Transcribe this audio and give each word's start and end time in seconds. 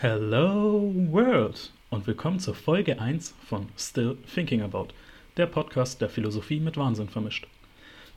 Hello 0.00 0.94
World 1.10 1.72
und 1.90 2.06
willkommen 2.06 2.38
zur 2.38 2.54
Folge 2.54 3.00
1 3.00 3.34
von 3.44 3.66
Still 3.76 4.16
Thinking 4.32 4.62
About, 4.62 4.90
der 5.36 5.46
Podcast, 5.46 6.00
der 6.00 6.08
Philosophie 6.08 6.60
mit 6.60 6.76
Wahnsinn 6.76 7.08
vermischt. 7.08 7.48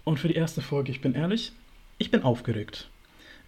Und 0.03 0.19
für 0.19 0.27
die 0.27 0.35
erste 0.35 0.61
Folge, 0.61 0.91
ich 0.91 1.01
bin 1.01 1.15
ehrlich, 1.15 1.53
ich 1.97 2.11
bin 2.11 2.21
aufgeregt. 2.21 2.87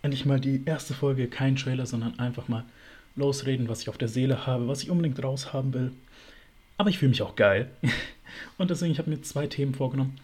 Endlich 0.02 0.26
mal 0.26 0.40
die 0.40 0.64
erste 0.66 0.96
Folge, 0.96 1.28
kein 1.28 1.58
Trailer, 1.58 1.86
sondern 1.86 2.18
einfach 2.18 2.48
mal 2.48 2.66
losreden, 3.16 3.70
was 3.70 3.84
ich 3.84 3.90
auf 3.90 4.00
der 4.00 4.08
Seele 4.08 4.48
habe, 4.48 4.68
was 4.68 4.82
ich 4.82 4.90
unbedingt 4.90 5.24
raushaben 5.24 5.72
will. 5.72 5.92
Aber 6.80 6.90
ich 6.90 6.98
fühle 6.98 7.10
mich 7.10 7.22
auch 7.22 7.36
geil. 7.36 7.70
Und 8.58 8.72
deswegen, 8.72 8.94
ich 8.94 8.98
habe 8.98 9.12
mir 9.12 9.22
zwei 9.22 9.46
Themen 9.46 9.76
vorgenommen, 9.76 10.20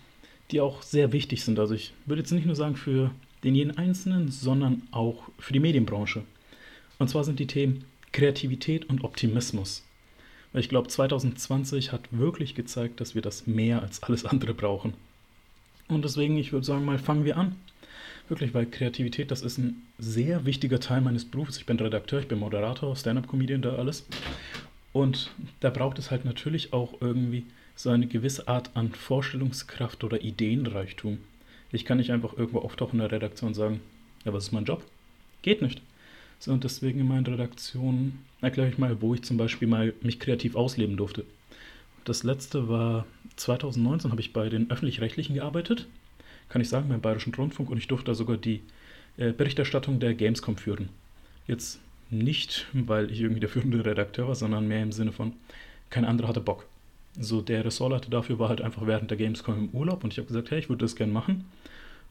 die 0.50 0.62
auch 0.62 0.82
sehr 0.82 1.14
wichtig 1.14 1.44
sind. 1.44 1.60
Also 1.60 1.76
ich 1.76 1.94
würde 2.07 2.23
jetzt 2.23 2.32
nicht 2.32 2.48
nur 2.48 2.55
sagen 2.55 2.76
für 2.76 3.12
den 3.44 3.54
jeden 3.54 3.78
Einzelnen, 3.78 4.32
sondern 4.32 4.82
auch 4.89 5.30
für 5.38 5.54
die 5.54 5.60
Medienbranche. 5.60 6.23
Und 6.98 7.07
zwar 7.07 7.23
sind 7.23 7.39
die 7.39 7.46
Themen 7.46 7.86
Kreativität 8.12 8.89
und 8.89 9.04
Optimismus. 9.04 9.84
Weil 10.52 10.61
ich 10.61 10.70
glaube, 10.70 10.88
2020 10.88 11.92
hat 11.92 12.02
wirklich 12.11 12.56
gezeigt, 12.56 13.00
dass 13.01 13.15
wir 13.15 13.21
das 13.21 13.46
mehr 13.47 13.82
als 13.82 14.01
alles 14.04 14.25
andere 14.25 14.54
brauchen. 14.54 14.93
Und 15.88 16.06
deswegen, 16.06 16.37
ich 16.37 16.51
würde 16.51 16.65
sagen, 16.65 16.86
mal 16.86 17.00
fangen 17.00 17.25
wir 17.25 17.37
an. 17.37 17.56
Wirklich, 18.29 18.54
weil 18.54 18.68
Kreativität, 18.68 19.32
das 19.32 19.42
ist 19.42 19.57
ein 19.57 19.82
sehr 19.98 20.46
wichtiger 20.46 20.79
Teil 20.79 21.01
meines 21.01 21.25
Berufs. 21.25 21.57
Ich 21.57 21.65
bin 21.65 21.79
Redakteur, 21.79 22.20
ich 22.20 22.28
bin 22.28 22.39
Moderator, 22.39 22.96
Stand-up-Comedian, 22.96 23.64
da 23.64 23.75
alles. 23.75 24.06
Und 24.93 25.32
da 25.60 25.70
braucht 25.70 25.98
es 26.00 26.12
halt 26.12 26.26
natürlich 26.26 26.73
auch 26.73 26.93
irgendwie 27.01 27.46
so 27.76 27.89
eine 27.89 28.07
gewisse 28.07 28.48
Art 28.48 28.71
an 28.76 28.92
Vorstellungskraft 28.92 30.04
oder 30.04 30.21
Ideenreichtum. 30.21 31.20
Ich 31.71 31.86
kann 31.86 31.98
nicht 31.98 32.12
einfach 32.12 32.38
irgendwo 32.38 32.59
auftauchen 32.59 33.00
in 33.00 33.08
der 33.08 33.12
Redaktion 33.12 33.50
und 33.50 33.53
sagen, 33.53 33.81
ja, 34.26 34.34
was 34.34 34.45
ist 34.45 34.52
mein 34.52 34.66
Job? 34.66 34.84
Geht 35.42 35.62
nicht. 35.62 35.81
So, 36.39 36.53
und 36.53 36.64
deswegen 36.64 37.02
in 37.02 37.08
meinen 37.08 37.25
Redaktionen 37.25 38.20
erkläre 38.42 38.70
ich 38.70 38.78
mal, 38.78 39.02
wo 39.02 39.14
ich 39.14 39.23
zum 39.23 39.38
Beispiel 39.38 39.67
mal 39.67 39.94
mich 40.02 40.20
kreativ 40.20 40.56
ausleben 40.56 40.95
durfte. 40.95 41.25
Das 42.06 42.23
letzte 42.23 42.70
war 42.70 43.06
2019, 43.36 44.12
habe 44.12 44.22
ich 44.22 44.32
bei 44.32 44.48
den 44.50 44.72
Öffentlich-Rechtlichen 44.72 45.36
gearbeitet, 45.36 45.88
kann 46.48 46.62
ich 46.62 46.70
sagen, 46.70 46.90
beim 46.90 47.02
Bayerischen 47.02 47.34
Rundfunk 47.36 47.70
und 47.70 47.78
ich 47.78 47.88
durfte 47.88 48.06
da 48.06 48.16
sogar 48.16 48.38
die 48.38 48.62
äh, 49.17 49.34
Berichterstattung 49.34 50.00
der 50.00 50.14
Gamescom 50.14 50.58
führen. 50.58 50.90
Jetzt 51.45 51.80
nicht, 52.10 52.67
weil 52.73 53.12
ich 53.12 53.20
irgendwie 53.20 53.42
der 53.42 53.50
führende 53.50 53.86
Redakteur 53.86 54.28
war, 54.28 54.36
sondern 54.36 54.67
mehr 54.67 54.82
im 54.82 54.92
Sinne 54.92 55.12
von, 55.12 55.34
kein 55.90 56.06
anderer 56.06 56.30
hatte 56.30 56.42
Bock. 56.42 56.66
So, 57.20 57.42
der 57.42 57.66
Ressortleiter 57.66 58.10
dafür 58.10 58.40
war 58.40 58.50
halt 58.50 58.62
einfach 58.62 58.88
während 58.88 59.12
der 59.12 59.17
Gamescom 59.17 59.58
im 59.58 59.70
Urlaub 59.70 60.04
und 60.04 60.14
ich 60.14 60.20
habe 60.20 60.28
gesagt, 60.28 60.52
hey, 60.52 60.60
ich 60.60 60.70
würde 60.70 60.86
das 60.86 60.95
gerne 60.95 61.12
machen. 61.12 61.45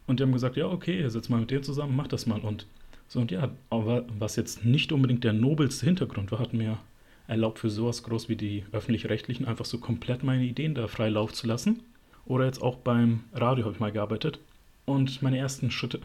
Und 0.06 0.21
die 0.21 0.25
haben 0.25 0.33
gesagt, 0.33 0.56
ja, 0.56 0.67
okay, 0.67 1.09
setz 1.09 1.29
mal 1.29 1.41
mit 1.41 1.51
dir 1.51 1.62
zusammen, 1.62 1.97
mach 1.97 2.09
das 2.09 2.27
mal. 2.27 2.41
Und 2.41 2.67
so, 3.09 3.20
und 3.20 3.31
ja, 3.31 3.51
aber 3.70 4.05
was 4.19 4.37
jetzt 4.37 4.64
nicht 4.64 4.92
unbedingt 4.92 5.25
der 5.25 5.33
nobelste 5.33 5.87
Hintergrund 5.87 6.31
war, 6.31 6.39
hat 6.39 6.53
mir 6.53 6.78
erlaubt, 7.27 7.59
für 7.59 7.70
sowas 7.70 8.03
groß 8.03 8.28
wie 8.28 8.37
die 8.37 8.65
öffentlich-rechtlichen 8.73 9.47
einfach 9.47 9.65
so 9.65 9.78
komplett 9.78 10.23
meine 10.23 10.45
Ideen 10.45 10.75
da 10.75 10.89
frei 10.89 11.09
Lauf 11.09 11.33
zu 11.33 11.47
lassen. 11.47 11.81
Oder 12.27 12.45
jetzt 12.45 12.62
auch 12.62 12.77
beim 12.77 13.25
Radio 13.33 13.65
habe 13.65 13.75
ich 13.75 13.81
mal 13.81 13.92
gearbeitet. 13.92 14.39
Und 14.84 15.23
meine 15.23 15.39
ersten 15.39 15.70
Schritte, 15.70 16.00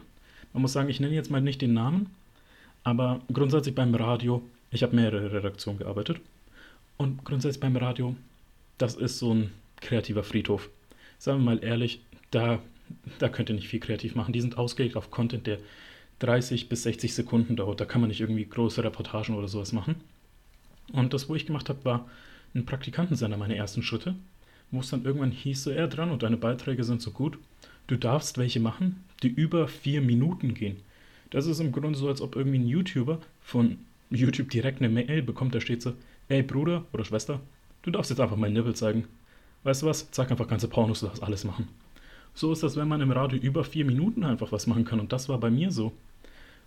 man 0.52 0.62
muss 0.62 0.72
sagen, 0.72 0.88
ich 0.88 1.00
nenne 1.00 1.14
jetzt 1.14 1.30
mal 1.30 1.40
nicht 1.40 1.60
den 1.60 1.74
Namen, 1.74 2.10
aber 2.82 3.20
grundsätzlich 3.32 3.74
beim 3.74 3.94
Radio, 3.94 4.42
ich 4.70 4.82
habe 4.82 4.96
mehrere 4.96 5.32
Redaktionen 5.32 5.78
gearbeitet. 5.78 6.20
Und 6.96 7.24
grundsätzlich 7.24 7.60
beim 7.60 7.76
Radio, 7.76 8.16
das 8.78 8.94
ist 8.94 9.18
so 9.18 9.34
ein 9.34 9.52
kreativer 9.80 10.22
Friedhof. 10.22 10.70
Sagen 11.18 11.40
wir 11.40 11.44
mal 11.44 11.64
ehrlich, 11.64 12.00
da, 12.30 12.60
da 13.18 13.28
könnt 13.28 13.50
ihr 13.50 13.54
nicht 13.54 13.68
viel 13.68 13.80
kreativ 13.80 14.14
machen. 14.14 14.32
Die 14.32 14.40
sind 14.40 14.58
ausgelegt 14.58 14.96
auf 14.96 15.10
Content, 15.10 15.46
der 15.46 15.58
30 16.24 16.70
bis 16.70 16.84
60 16.84 17.14
Sekunden 17.14 17.54
dauert. 17.54 17.80
Da 17.80 17.84
kann 17.84 18.00
man 18.00 18.08
nicht 18.08 18.20
irgendwie 18.20 18.46
große 18.46 18.82
Reportagen 18.82 19.34
oder 19.34 19.46
sowas 19.46 19.72
machen. 19.72 19.96
Und 20.92 21.12
das, 21.12 21.28
wo 21.28 21.34
ich 21.34 21.44
gemacht 21.44 21.68
habe, 21.68 21.84
war 21.84 22.08
ein 22.54 22.64
Praktikantensender, 22.64 23.36
meine 23.36 23.56
ersten 23.56 23.82
Schritte, 23.82 24.14
wo 24.70 24.80
es 24.80 24.90
dann 24.90 25.04
irgendwann 25.04 25.30
hieß, 25.30 25.64
so, 25.64 25.70
er 25.70 25.86
dran 25.86 26.10
und 26.10 26.22
deine 26.22 26.36
Beiträge 26.36 26.84
sind 26.84 27.02
so 27.02 27.10
gut, 27.10 27.38
du 27.88 27.96
darfst 27.96 28.38
welche 28.38 28.60
machen, 28.60 29.04
die 29.22 29.28
über 29.28 29.68
vier 29.68 30.00
Minuten 30.00 30.54
gehen. 30.54 30.76
Das 31.30 31.46
ist 31.46 31.60
im 31.60 31.72
Grunde 31.72 31.98
so, 31.98 32.08
als 32.08 32.20
ob 32.20 32.36
irgendwie 32.36 32.58
ein 32.58 32.68
YouTuber 32.68 33.20
von 33.42 33.78
YouTube 34.10 34.50
direkt 34.50 34.80
eine 34.80 34.88
Mail 34.88 35.22
bekommt, 35.22 35.54
da 35.54 35.60
steht 35.60 35.82
so, 35.82 35.94
ey 36.28 36.42
Bruder 36.42 36.84
oder 36.92 37.04
Schwester, 37.04 37.40
du 37.82 37.90
darfst 37.90 38.10
jetzt 38.10 38.20
einfach 38.20 38.36
mal 38.36 38.50
Nippel 38.50 38.74
zeigen. 38.74 39.04
Weißt 39.64 39.82
du 39.82 39.86
was? 39.86 40.10
Zeig 40.10 40.30
einfach 40.30 40.48
ganze 40.48 40.68
Pornos, 40.68 41.00
du 41.00 41.06
darfst 41.06 41.22
alles 41.22 41.44
machen. 41.44 41.68
So 42.34 42.52
ist 42.52 42.62
das, 42.62 42.76
wenn 42.76 42.88
man 42.88 43.00
im 43.00 43.12
Radio 43.12 43.38
über 43.38 43.64
vier 43.64 43.84
Minuten 43.84 44.24
einfach 44.24 44.52
was 44.52 44.66
machen 44.66 44.84
kann. 44.84 45.00
Und 45.00 45.12
das 45.12 45.28
war 45.28 45.38
bei 45.38 45.50
mir 45.50 45.70
so. 45.70 45.92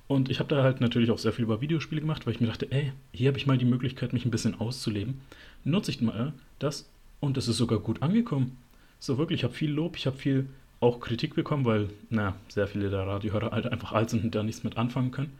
Und 0.07 0.29
ich 0.29 0.39
habe 0.39 0.53
da 0.53 0.63
halt 0.63 0.79
natürlich 0.79 1.11
auch 1.11 1.17
sehr 1.17 1.33
viel 1.33 1.43
über 1.43 1.59
Videospiele 1.59 2.01
gemacht, 2.01 2.25
weil 2.25 2.33
ich 2.33 2.39
mir 2.39 2.47
dachte, 2.47 2.71
ey, 2.71 2.93
hier 3.11 3.27
habe 3.27 3.37
ich 3.37 3.45
mal 3.45 3.57
die 3.57 3.65
Möglichkeit, 3.65 4.13
mich 4.13 4.25
ein 4.25 4.31
bisschen 4.31 4.59
auszuleben. 4.59 5.19
Nutze 5.63 5.91
ich 5.91 6.01
mal 6.01 6.33
das 6.59 6.89
und 7.19 7.37
es 7.37 7.47
ist 7.47 7.57
sogar 7.57 7.79
gut 7.79 8.01
angekommen. 8.01 8.57
So 8.99 9.17
wirklich, 9.17 9.41
ich 9.41 9.43
habe 9.43 9.53
viel 9.53 9.71
Lob, 9.71 9.97
ich 9.97 10.07
habe 10.07 10.17
viel 10.17 10.47
auch 10.79 10.99
Kritik 10.99 11.35
bekommen, 11.35 11.65
weil, 11.65 11.89
na, 12.09 12.35
sehr 12.47 12.67
viele 12.67 12.89
der 12.89 13.05
Radiohörer 13.05 13.51
halt 13.51 13.67
einfach 13.67 13.91
alt 13.91 14.09
sind 14.09 14.23
und 14.23 14.35
da 14.35 14.43
nichts 14.43 14.63
mit 14.63 14.77
anfangen 14.77 15.11
können. 15.11 15.33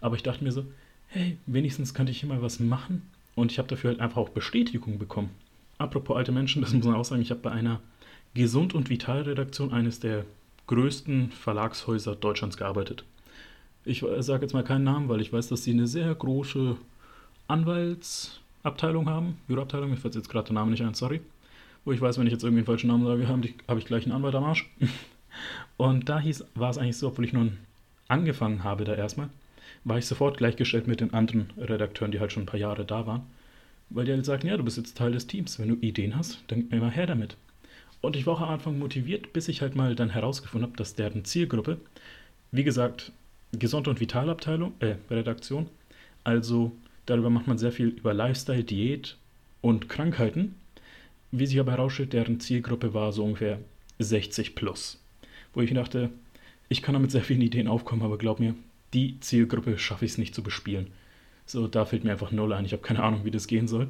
Aber 0.00 0.16
ich 0.16 0.22
dachte 0.22 0.44
mir 0.44 0.52
so, 0.52 0.64
hey, 1.08 1.38
wenigstens 1.46 1.92
könnte 1.92 2.12
ich 2.12 2.20
hier 2.20 2.28
mal 2.28 2.42
was 2.42 2.60
machen. 2.60 3.02
Und 3.34 3.52
ich 3.52 3.58
habe 3.58 3.68
dafür 3.68 3.90
halt 3.90 4.00
einfach 4.00 4.16
auch 4.16 4.30
Bestätigung 4.30 4.98
bekommen. 4.98 5.30
Apropos 5.78 6.16
alte 6.16 6.32
Menschen, 6.32 6.62
das 6.62 6.72
muss 6.72 6.86
man 6.86 6.94
auch 6.94 7.04
sagen, 7.04 7.22
ich 7.22 7.30
habe 7.30 7.40
bei 7.40 7.50
einer 7.50 7.80
Gesund 8.34 8.74
und 8.74 8.88
Vital 8.88 9.22
Redaktion 9.22 9.72
eines 9.72 10.00
der 10.00 10.24
größten 10.66 11.30
Verlagshäuser 11.30 12.16
Deutschlands 12.16 12.56
gearbeitet. 12.56 13.04
Ich 13.86 14.04
sage 14.18 14.42
jetzt 14.42 14.52
mal 14.52 14.64
keinen 14.64 14.82
Namen, 14.82 15.08
weil 15.08 15.20
ich 15.20 15.32
weiß, 15.32 15.48
dass 15.48 15.62
sie 15.62 15.70
eine 15.70 15.86
sehr 15.86 16.12
große 16.12 16.76
Anwaltsabteilung 17.46 19.08
haben. 19.08 19.38
Büroabteilung, 19.46 19.90
mir 19.90 19.96
fällt 19.96 20.16
jetzt 20.16 20.28
gerade 20.28 20.48
der 20.48 20.54
Name 20.54 20.72
nicht 20.72 20.82
ein, 20.82 20.94
sorry. 20.94 21.20
Wo 21.84 21.92
ich 21.92 22.00
weiß, 22.00 22.18
wenn 22.18 22.26
ich 22.26 22.32
jetzt 22.32 22.42
irgendwie 22.42 22.62
einen 22.62 22.66
falschen 22.66 22.88
Namen 22.88 23.06
sage, 23.06 23.28
habe 23.28 23.46
ich, 23.46 23.54
hab 23.68 23.78
ich 23.78 23.84
gleich 23.84 24.02
einen 24.04 24.12
Anwalt 24.12 24.34
am 24.34 24.42
Arsch. 24.42 24.68
Und 25.76 26.08
da 26.08 26.18
hieß, 26.18 26.44
war 26.56 26.70
es 26.70 26.78
eigentlich 26.78 26.96
so, 26.96 27.06
obwohl 27.06 27.26
ich 27.26 27.32
nun 27.32 27.58
angefangen 28.08 28.64
habe 28.64 28.82
da 28.82 28.94
erstmal, 28.94 29.28
war 29.84 29.98
ich 29.98 30.06
sofort 30.06 30.36
gleichgestellt 30.38 30.88
mit 30.88 31.00
den 31.00 31.14
anderen 31.14 31.52
Redakteuren, 31.56 32.10
die 32.10 32.18
halt 32.18 32.32
schon 32.32 32.42
ein 32.42 32.46
paar 32.46 32.58
Jahre 32.58 32.84
da 32.84 33.06
waren. 33.06 33.22
Weil 33.88 34.04
die 34.04 34.12
halt 34.12 34.24
sagten, 34.24 34.48
ja, 34.48 34.56
du 34.56 34.64
bist 34.64 34.78
jetzt 34.78 34.96
Teil 34.96 35.12
des 35.12 35.28
Teams. 35.28 35.60
Wenn 35.60 35.68
du 35.68 35.76
Ideen 35.76 36.16
hast, 36.16 36.42
dann 36.48 36.68
immer 36.70 36.90
her 36.90 37.06
damit. 37.06 37.36
Und 38.00 38.16
ich 38.16 38.26
war 38.26 38.34
auch 38.34 38.40
am 38.40 38.48
Anfang 38.48 38.80
motiviert, 38.80 39.32
bis 39.32 39.46
ich 39.46 39.62
halt 39.62 39.76
mal 39.76 39.94
dann 39.94 40.10
herausgefunden 40.10 40.68
habe, 40.68 40.76
dass 40.76 40.96
deren 40.96 41.24
Zielgruppe, 41.24 41.78
wie 42.50 42.64
gesagt, 42.64 43.12
Gesund- 43.52 43.88
und 43.88 44.00
Vitalabteilung, 44.00 44.74
äh, 44.80 44.96
Redaktion. 45.10 45.68
Also 46.24 46.72
darüber 47.06 47.30
macht 47.30 47.46
man 47.46 47.58
sehr 47.58 47.72
viel 47.72 47.88
über 47.88 48.12
Lifestyle, 48.12 48.64
Diät 48.64 49.16
und 49.60 49.88
Krankheiten. 49.88 50.54
Wie 51.30 51.46
sich 51.46 51.58
aber 51.58 51.72
herausstellt, 51.72 52.12
deren 52.12 52.40
Zielgruppe 52.40 52.94
war 52.94 53.12
so 53.12 53.24
ungefähr 53.24 53.58
60 53.98 54.54
plus. 54.54 55.02
Wo 55.54 55.60
ich 55.60 55.72
dachte, 55.72 56.10
ich 56.68 56.82
kann 56.82 56.94
damit 56.94 57.10
sehr 57.10 57.22
vielen 57.22 57.42
Ideen 57.42 57.68
aufkommen, 57.68 58.02
aber 58.02 58.18
glaub 58.18 58.40
mir, 58.40 58.54
die 58.92 59.18
Zielgruppe 59.20 59.78
schaffe 59.78 60.04
ich 60.04 60.12
es 60.12 60.18
nicht 60.18 60.34
zu 60.34 60.42
bespielen. 60.42 60.88
So, 61.44 61.68
da 61.68 61.84
fällt 61.84 62.04
mir 62.04 62.12
einfach 62.12 62.32
null 62.32 62.52
ein. 62.52 62.64
Ich 62.64 62.72
habe 62.72 62.82
keine 62.82 63.02
Ahnung, 63.02 63.24
wie 63.24 63.30
das 63.30 63.46
gehen 63.46 63.68
soll. 63.68 63.88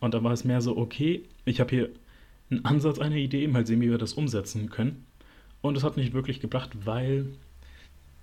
Und 0.00 0.14
da 0.14 0.24
war 0.24 0.32
es 0.32 0.44
mehr 0.44 0.62
so, 0.62 0.76
okay, 0.76 1.22
ich 1.44 1.60
habe 1.60 1.70
hier 1.70 1.90
einen 2.50 2.64
Ansatz 2.64 2.98
einer 2.98 3.16
Idee, 3.16 3.46
mal 3.46 3.66
sehen, 3.66 3.80
wie 3.80 3.90
wir 3.90 3.98
das 3.98 4.14
umsetzen 4.14 4.70
können. 4.70 5.04
Und 5.60 5.76
es 5.76 5.84
hat 5.84 5.96
nicht 5.96 6.14
wirklich 6.14 6.40
gebracht, 6.40 6.70
weil 6.84 7.26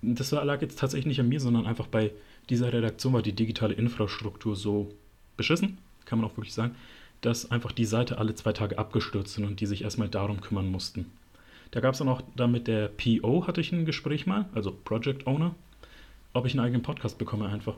das 0.02 0.30
lag 0.30 0.60
jetzt 0.60 0.78
tatsächlich 0.78 1.06
nicht 1.06 1.20
an 1.20 1.28
mir, 1.28 1.40
sondern 1.40 1.66
einfach 1.66 1.86
bei 1.86 2.12
dieser 2.50 2.72
Redaktion 2.72 3.12
war 3.12 3.22
die 3.22 3.32
digitale 3.32 3.74
Infrastruktur 3.74 4.56
so 4.56 4.94
beschissen, 5.36 5.78
kann 6.04 6.20
man 6.20 6.30
auch 6.30 6.36
wirklich 6.36 6.54
sagen, 6.54 6.74
dass 7.20 7.50
einfach 7.50 7.72
die 7.72 7.84
Seite 7.84 8.18
alle 8.18 8.34
zwei 8.34 8.52
Tage 8.52 8.78
abgestürzt 8.78 9.34
sind 9.34 9.44
und 9.44 9.60
die 9.60 9.66
sich 9.66 9.82
erstmal 9.82 10.08
darum 10.08 10.40
kümmern 10.40 10.70
mussten. 10.70 11.06
Da 11.72 11.80
gab 11.80 11.92
es 11.92 11.98
dann 11.98 12.08
auch 12.08 12.22
da 12.36 12.46
mit 12.46 12.66
der 12.66 12.88
PO 12.88 13.46
hatte 13.46 13.60
ich 13.60 13.72
ein 13.72 13.84
Gespräch 13.84 14.26
mal, 14.26 14.46
also 14.54 14.72
Project 14.72 15.26
Owner, 15.26 15.54
ob 16.32 16.46
ich 16.46 16.52
einen 16.52 16.64
eigenen 16.64 16.82
Podcast 16.82 17.18
bekomme 17.18 17.48
einfach. 17.48 17.74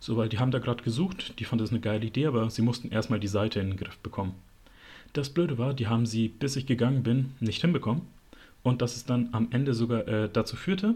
So, 0.00 0.16
weil 0.16 0.28
die 0.28 0.38
haben 0.38 0.50
da 0.50 0.58
gerade 0.58 0.82
gesucht, 0.82 1.38
die 1.38 1.44
fanden 1.44 1.64
das 1.64 1.70
eine 1.70 1.80
geile 1.80 2.04
Idee, 2.04 2.26
aber 2.26 2.48
sie 2.50 2.62
mussten 2.62 2.90
erstmal 2.90 3.20
die 3.20 3.28
Seite 3.28 3.60
in 3.60 3.70
den 3.70 3.76
Griff 3.76 3.98
bekommen. 3.98 4.34
Das 5.12 5.30
Blöde 5.30 5.58
war, 5.58 5.74
die 5.74 5.86
haben 5.86 6.06
sie, 6.06 6.28
bis 6.28 6.56
ich 6.56 6.66
gegangen 6.66 7.02
bin, 7.02 7.32
nicht 7.40 7.60
hinbekommen. 7.60 8.02
Und 8.62 8.82
dass 8.82 8.96
es 8.96 9.04
dann 9.04 9.28
am 9.32 9.48
Ende 9.50 9.74
sogar 9.74 10.08
äh, 10.08 10.28
dazu 10.32 10.56
führte, 10.56 10.94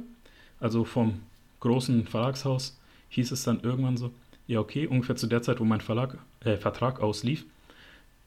also 0.60 0.84
vom 0.84 1.20
großen 1.60 2.06
Verlagshaus, 2.06 2.78
hieß 3.10 3.32
es 3.32 3.44
dann 3.44 3.60
irgendwann 3.60 3.96
so, 3.96 4.12
ja 4.46 4.60
okay, 4.60 4.86
ungefähr 4.86 5.16
zu 5.16 5.26
der 5.26 5.42
Zeit, 5.42 5.60
wo 5.60 5.64
mein 5.64 5.80
Verlag, 5.80 6.18
äh, 6.40 6.56
Vertrag 6.56 7.00
auslief, 7.00 7.44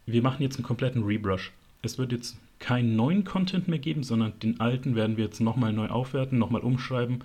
wir 0.05 0.21
machen 0.21 0.41
jetzt 0.41 0.55
einen 0.55 0.65
kompletten 0.65 1.03
Rebrush. 1.03 1.51
Es 1.81 1.97
wird 1.97 2.11
jetzt 2.11 2.37
keinen 2.59 2.95
neuen 2.95 3.23
Content 3.23 3.67
mehr 3.67 3.79
geben, 3.79 4.03
sondern 4.03 4.37
den 4.39 4.59
alten 4.59 4.95
werden 4.95 5.17
wir 5.17 5.25
jetzt 5.25 5.39
nochmal 5.41 5.73
neu 5.73 5.87
aufwerten, 5.87 6.37
nochmal 6.37 6.61
umschreiben, 6.61 7.23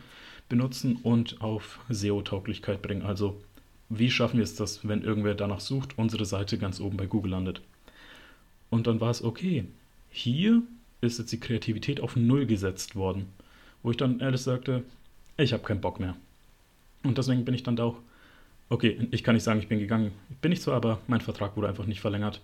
benutzen 0.48 0.96
und 1.02 1.40
auf 1.40 1.80
SEO-Tauglichkeit 1.88 2.80
bringen. 2.82 3.02
Also 3.02 3.40
wie 3.88 4.10
schaffen 4.10 4.38
wir 4.38 4.44
es, 4.44 4.54
dass, 4.54 4.86
wenn 4.86 5.02
irgendwer 5.02 5.34
danach 5.34 5.60
sucht, 5.60 5.98
unsere 5.98 6.24
Seite 6.24 6.58
ganz 6.58 6.80
oben 6.80 6.96
bei 6.96 7.06
Google 7.06 7.32
landet. 7.32 7.60
Und 8.70 8.86
dann 8.86 9.00
war 9.00 9.10
es 9.10 9.22
okay. 9.22 9.64
Hier 10.10 10.62
ist 11.00 11.18
jetzt 11.18 11.32
die 11.32 11.40
Kreativität 11.40 12.00
auf 12.00 12.16
Null 12.16 12.46
gesetzt 12.46 12.96
worden 12.96 13.26
wo 13.86 13.90
ich 13.90 13.96
dann 13.96 14.20
ehrlich 14.20 14.42
sagte, 14.42 14.82
ich 15.36 15.52
habe 15.52 15.62
keinen 15.62 15.80
Bock 15.80 16.00
mehr. 16.00 16.16
Und 17.04 17.16
deswegen 17.16 17.44
bin 17.44 17.54
ich 17.54 17.62
dann 17.62 17.76
da 17.76 17.84
auch 17.84 17.96
Okay, 18.68 19.06
ich 19.12 19.22
kann 19.22 19.36
nicht 19.36 19.44
sagen, 19.44 19.60
ich 19.60 19.68
bin 19.68 19.78
gegangen. 19.78 20.10
Bin 20.42 20.50
ich 20.50 20.60
zwar, 20.60 20.74
aber 20.74 20.98
mein 21.06 21.20
Vertrag 21.20 21.56
wurde 21.56 21.68
einfach 21.68 21.86
nicht 21.86 22.00
verlängert. 22.00 22.40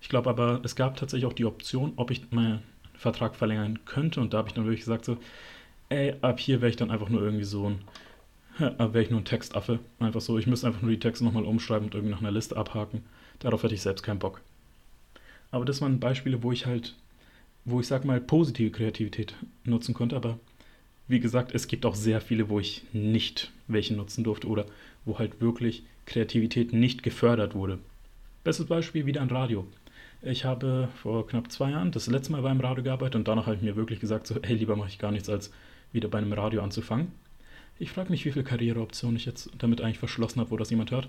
Ich 0.00 0.08
glaube 0.08 0.30
aber, 0.30 0.60
es 0.62 0.76
gab 0.76 0.96
tatsächlich 0.96 1.26
auch 1.26 1.32
die 1.32 1.44
Option, 1.44 1.92
ob 1.96 2.12
ich 2.12 2.30
meinen 2.30 2.62
Vertrag 2.94 3.34
verlängern 3.34 3.80
könnte. 3.84 4.20
Und 4.20 4.32
da 4.32 4.38
habe 4.38 4.48
ich 4.48 4.54
dann 4.54 4.64
wirklich 4.64 4.82
gesagt 4.82 5.04
so, 5.04 5.16
ey, 5.88 6.14
ab 6.20 6.38
hier 6.38 6.60
wäre 6.60 6.70
ich 6.70 6.76
dann 6.76 6.92
einfach 6.92 7.08
nur 7.08 7.20
irgendwie 7.20 7.44
so 7.44 7.70
ein, 7.70 7.80
wäre 8.78 9.02
ich 9.02 9.10
nur 9.10 9.20
ein 9.20 9.24
Textaffe. 9.24 9.80
Einfach 9.98 10.20
so, 10.20 10.38
ich 10.38 10.46
müsste 10.46 10.68
einfach 10.68 10.82
nur 10.82 10.92
die 10.92 11.00
Texte 11.00 11.24
nochmal 11.24 11.44
umschreiben 11.44 11.86
und 11.86 11.94
irgendwie 11.94 12.12
nach 12.12 12.20
einer 12.20 12.30
Liste 12.30 12.56
abhaken. 12.56 13.02
Darauf 13.40 13.64
hätte 13.64 13.74
ich 13.74 13.82
selbst 13.82 14.04
keinen 14.04 14.20
Bock. 14.20 14.40
Aber 15.50 15.64
das 15.64 15.80
waren 15.80 15.98
Beispiele, 15.98 16.44
wo 16.44 16.52
ich 16.52 16.66
halt, 16.66 16.94
wo 17.64 17.80
ich 17.80 17.88
sag 17.88 18.04
mal, 18.04 18.20
positive 18.20 18.70
Kreativität 18.70 19.34
nutzen 19.64 19.94
konnte. 19.94 20.14
Aber 20.14 20.38
wie 21.08 21.20
gesagt, 21.20 21.54
es 21.54 21.68
gibt 21.68 21.86
auch 21.86 21.94
sehr 21.94 22.20
viele, 22.20 22.48
wo 22.48 22.58
ich 22.58 22.82
nicht 22.92 23.52
welche 23.68 23.94
nutzen 23.94 24.24
durfte 24.24 24.48
oder 24.48 24.66
wo 25.04 25.18
halt 25.18 25.40
wirklich 25.40 25.84
Kreativität 26.04 26.72
nicht 26.72 27.02
gefördert 27.02 27.54
wurde. 27.54 27.78
Bestes 28.44 28.66
Beispiel 28.66 29.06
wieder 29.06 29.22
ein 29.22 29.30
Radio. 29.30 29.66
Ich 30.22 30.44
habe 30.44 30.88
vor 31.02 31.26
knapp 31.26 31.52
zwei 31.52 31.70
Jahren 31.70 31.92
das 31.92 32.06
letzte 32.06 32.32
Mal 32.32 32.42
beim 32.42 32.60
Radio 32.60 32.82
gearbeitet 32.82 33.16
und 33.16 33.28
danach 33.28 33.46
habe 33.46 33.56
ich 33.56 33.62
mir 33.62 33.76
wirklich 33.76 34.00
gesagt, 34.00 34.26
so, 34.26 34.36
hey, 34.42 34.56
lieber 34.56 34.76
mache 34.76 34.88
ich 34.88 34.98
gar 34.98 35.12
nichts, 35.12 35.28
als 35.28 35.52
wieder 35.92 36.08
bei 36.08 36.18
einem 36.18 36.32
Radio 36.32 36.62
anzufangen. 36.62 37.12
Ich 37.78 37.90
frage 37.90 38.10
mich, 38.10 38.24
wie 38.24 38.32
viele 38.32 38.44
Karriereoptionen 38.44 39.16
ich 39.16 39.26
jetzt 39.26 39.50
damit 39.58 39.80
eigentlich 39.80 39.98
verschlossen 39.98 40.40
habe, 40.40 40.50
wo 40.50 40.56
das 40.56 40.70
jemand 40.70 40.90
hört. 40.90 41.08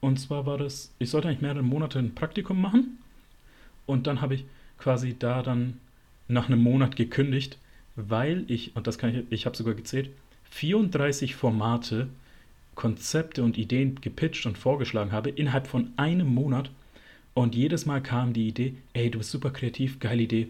Und 0.00 0.20
zwar 0.20 0.46
war 0.46 0.58
das, 0.58 0.94
ich 0.98 1.10
sollte 1.10 1.28
eigentlich 1.28 1.40
mehrere 1.40 1.62
Monate 1.62 1.98
ein 1.98 2.14
Praktikum 2.14 2.60
machen 2.60 2.98
und 3.84 4.06
dann 4.06 4.20
habe 4.20 4.36
ich 4.36 4.44
quasi 4.78 5.16
da 5.18 5.42
dann 5.42 5.80
nach 6.28 6.46
einem 6.46 6.62
Monat 6.62 6.94
gekündigt, 6.94 7.58
weil 7.98 8.44
ich, 8.48 8.76
und 8.76 8.86
das 8.86 8.96
kann 8.96 9.14
ich, 9.14 9.24
ich 9.30 9.46
habe 9.46 9.56
sogar 9.56 9.74
gezählt, 9.74 10.10
34 10.50 11.34
Formate, 11.34 12.08
Konzepte 12.74 13.42
und 13.42 13.58
Ideen 13.58 14.00
gepitcht 14.00 14.46
und 14.46 14.56
vorgeschlagen 14.56 15.10
habe 15.10 15.30
innerhalb 15.30 15.66
von 15.66 15.90
einem 15.96 16.28
Monat. 16.28 16.70
Und 17.34 17.56
jedes 17.56 17.86
Mal 17.86 18.00
kam 18.00 18.32
die 18.32 18.46
Idee, 18.46 18.74
ey, 18.92 19.10
du 19.10 19.18
bist 19.18 19.30
super 19.30 19.50
kreativ, 19.50 19.98
geile 19.98 20.22
Idee, 20.22 20.48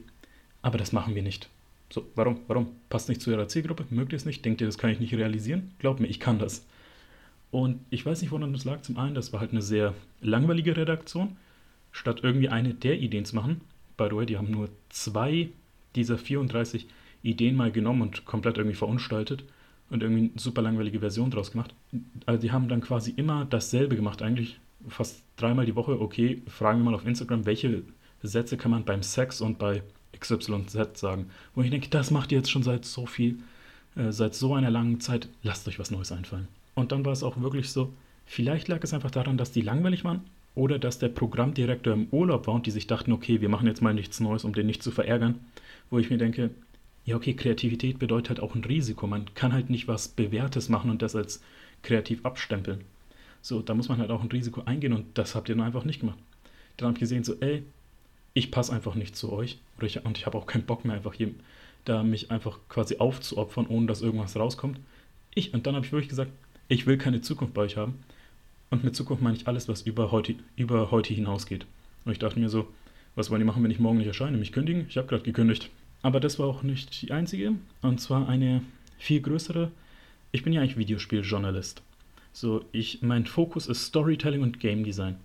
aber 0.60 0.76
das 0.76 0.92
machen 0.92 1.14
wir 1.14 1.22
nicht. 1.22 1.48
So, 1.90 2.06
warum? 2.14 2.40
Warum? 2.48 2.68
Passt 2.90 3.08
nicht 3.08 3.22
zu 3.22 3.30
ihrer 3.30 3.48
Zielgruppe? 3.48 3.86
Mögt 3.88 4.12
ihr 4.12 4.16
es 4.16 4.26
nicht? 4.26 4.44
Denkt 4.44 4.60
ihr, 4.60 4.66
das 4.66 4.76
kann 4.76 4.90
ich 4.90 5.00
nicht 5.00 5.14
realisieren? 5.14 5.70
Glaubt 5.78 6.00
mir, 6.00 6.06
ich 6.06 6.20
kann 6.20 6.38
das. 6.38 6.66
Und 7.50 7.80
ich 7.88 8.04
weiß 8.04 8.20
nicht, 8.20 8.30
woran 8.30 8.52
das 8.52 8.66
lag. 8.66 8.82
Zum 8.82 8.98
einen, 8.98 9.14
das 9.14 9.32
war 9.32 9.40
halt 9.40 9.52
eine 9.52 9.62
sehr 9.62 9.94
langweilige 10.20 10.76
Redaktion. 10.76 11.36
Statt 11.92 12.20
irgendwie 12.22 12.50
eine 12.50 12.74
der 12.74 13.00
Ideen 13.00 13.24
zu 13.24 13.34
machen, 13.34 13.62
by 13.96 14.08
the 14.10 14.16
way, 14.16 14.26
die 14.26 14.36
haben 14.36 14.50
nur 14.50 14.68
zwei 14.90 15.48
dieser 15.94 16.18
34 16.18 16.86
Ideen 17.22 17.56
mal 17.56 17.72
genommen 17.72 18.02
und 18.02 18.24
komplett 18.24 18.58
irgendwie 18.58 18.76
verunstaltet 18.76 19.44
und 19.90 20.02
irgendwie 20.02 20.30
eine 20.30 20.38
super 20.38 20.62
langweilige 20.62 21.00
Version 21.00 21.30
draus 21.30 21.52
gemacht. 21.52 21.74
Also 22.26 22.40
die 22.40 22.52
haben 22.52 22.68
dann 22.68 22.80
quasi 22.80 23.12
immer 23.16 23.44
dasselbe 23.44 23.96
gemacht, 23.96 24.22
eigentlich 24.22 24.58
fast 24.88 25.22
dreimal 25.36 25.66
die 25.66 25.74
Woche. 25.74 26.00
Okay, 26.00 26.42
fragen 26.46 26.80
wir 26.80 26.90
mal 26.90 26.94
auf 26.94 27.06
Instagram, 27.06 27.46
welche 27.46 27.82
Sätze 28.22 28.56
kann 28.56 28.70
man 28.70 28.84
beim 28.84 29.02
Sex 29.02 29.40
und 29.40 29.58
bei 29.58 29.82
XYZ 30.18 30.98
sagen. 30.98 31.26
Wo 31.54 31.62
ich 31.62 31.70
denke, 31.70 31.88
das 31.88 32.10
macht 32.10 32.32
ihr 32.32 32.38
jetzt 32.38 32.50
schon 32.50 32.62
seit 32.62 32.84
so 32.84 33.06
viel, 33.06 33.38
äh, 33.96 34.12
seit 34.12 34.34
so 34.34 34.54
einer 34.54 34.70
langen 34.70 35.00
Zeit, 35.00 35.28
lasst 35.42 35.68
euch 35.68 35.78
was 35.78 35.90
Neues 35.90 36.12
einfallen. 36.12 36.48
Und 36.74 36.92
dann 36.92 37.04
war 37.04 37.12
es 37.12 37.22
auch 37.22 37.40
wirklich 37.40 37.70
so, 37.70 37.92
vielleicht 38.26 38.68
lag 38.68 38.82
es 38.82 38.94
einfach 38.94 39.10
daran, 39.10 39.36
dass 39.36 39.52
die 39.52 39.62
langweilig 39.62 40.04
waren 40.04 40.22
oder 40.54 40.78
dass 40.78 40.98
der 40.98 41.08
Programmdirektor 41.08 41.92
im 41.92 42.08
Urlaub 42.10 42.46
war 42.46 42.54
und 42.54 42.66
die 42.66 42.70
sich 42.70 42.86
dachten, 42.86 43.12
okay, 43.12 43.40
wir 43.40 43.48
machen 43.48 43.66
jetzt 43.66 43.82
mal 43.82 43.94
nichts 43.94 44.20
Neues, 44.20 44.44
um 44.44 44.52
den 44.52 44.66
nicht 44.66 44.82
zu 44.82 44.90
verärgern. 44.90 45.36
Wo 45.90 45.98
ich 45.98 46.10
mir 46.10 46.18
denke, 46.18 46.50
ja, 47.08 47.16
okay, 47.16 47.32
Kreativität 47.32 47.98
bedeutet 47.98 48.28
halt 48.28 48.40
auch 48.40 48.54
ein 48.54 48.64
Risiko. 48.64 49.06
Man 49.06 49.34
kann 49.34 49.54
halt 49.54 49.70
nicht 49.70 49.88
was 49.88 50.08
Bewährtes 50.08 50.68
machen 50.68 50.90
und 50.90 51.00
das 51.00 51.16
als 51.16 51.42
kreativ 51.82 52.24
abstempeln. 52.26 52.82
So, 53.40 53.62
da 53.62 53.74
muss 53.74 53.88
man 53.88 53.98
halt 53.98 54.10
auch 54.10 54.22
ein 54.22 54.28
Risiko 54.28 54.62
eingehen 54.66 54.92
und 54.92 55.16
das 55.16 55.34
habt 55.34 55.48
ihr 55.48 55.56
dann 55.56 55.64
einfach 55.64 55.84
nicht 55.84 56.00
gemacht. 56.00 56.18
Dann 56.76 56.88
habe 56.88 56.96
ich 56.96 57.00
gesehen, 57.00 57.24
so, 57.24 57.34
ey, 57.40 57.62
ich 58.34 58.50
passe 58.50 58.74
einfach 58.74 58.94
nicht 58.94 59.16
zu 59.16 59.32
euch 59.32 59.58
und 60.04 60.18
ich 60.18 60.26
habe 60.26 60.36
auch 60.36 60.46
keinen 60.46 60.66
Bock 60.66 60.84
mehr, 60.84 60.96
einfach 60.96 61.14
hier 61.14 61.30
da 61.86 62.02
mich 62.02 62.30
einfach 62.30 62.58
quasi 62.68 62.98
aufzuopfern, 62.98 63.66
ohne 63.68 63.86
dass 63.86 64.02
irgendwas 64.02 64.36
rauskommt. 64.36 64.78
Ich, 65.34 65.54
und 65.54 65.66
dann 65.66 65.76
habe 65.76 65.86
ich 65.86 65.92
wirklich 65.92 66.10
gesagt, 66.10 66.30
ich 66.68 66.86
will 66.86 66.98
keine 66.98 67.22
Zukunft 67.22 67.54
bei 67.54 67.62
euch 67.62 67.78
haben. 67.78 67.94
Und 68.68 68.84
mit 68.84 68.94
Zukunft 68.94 69.22
meine 69.22 69.36
ich 69.36 69.48
alles, 69.48 69.66
was 69.66 69.80
über 69.80 70.12
heute, 70.12 70.34
über 70.56 70.90
heute 70.90 71.14
hinausgeht. 71.14 71.64
Und 72.04 72.12
ich 72.12 72.18
dachte 72.18 72.38
mir 72.38 72.50
so, 72.50 72.68
was 73.14 73.30
wollen 73.30 73.40
die 73.40 73.46
machen, 73.46 73.64
wenn 73.64 73.70
ich 73.70 73.78
morgen 73.78 73.96
nicht 73.96 74.08
erscheine? 74.08 74.36
Mich 74.36 74.52
kündigen? 74.52 74.84
Ich 74.90 74.98
habe 74.98 75.08
gerade 75.08 75.22
gekündigt. 75.22 75.70
Aber 76.02 76.20
das 76.20 76.38
war 76.38 76.46
auch 76.46 76.62
nicht 76.62 77.02
die 77.02 77.12
einzige. 77.12 77.52
Und 77.82 78.00
zwar 78.00 78.28
eine 78.28 78.62
viel 78.98 79.20
größere. 79.20 79.70
Ich 80.32 80.42
bin 80.42 80.52
ja 80.52 80.60
eigentlich 80.60 80.76
Videospieljournalist. 80.76 81.82
So, 82.32 82.64
ich, 82.72 83.02
mein 83.02 83.26
Fokus 83.26 83.66
ist 83.66 83.86
Storytelling 83.86 84.42
und 84.42 84.60
Game 84.60 84.84
Design. 84.84 85.16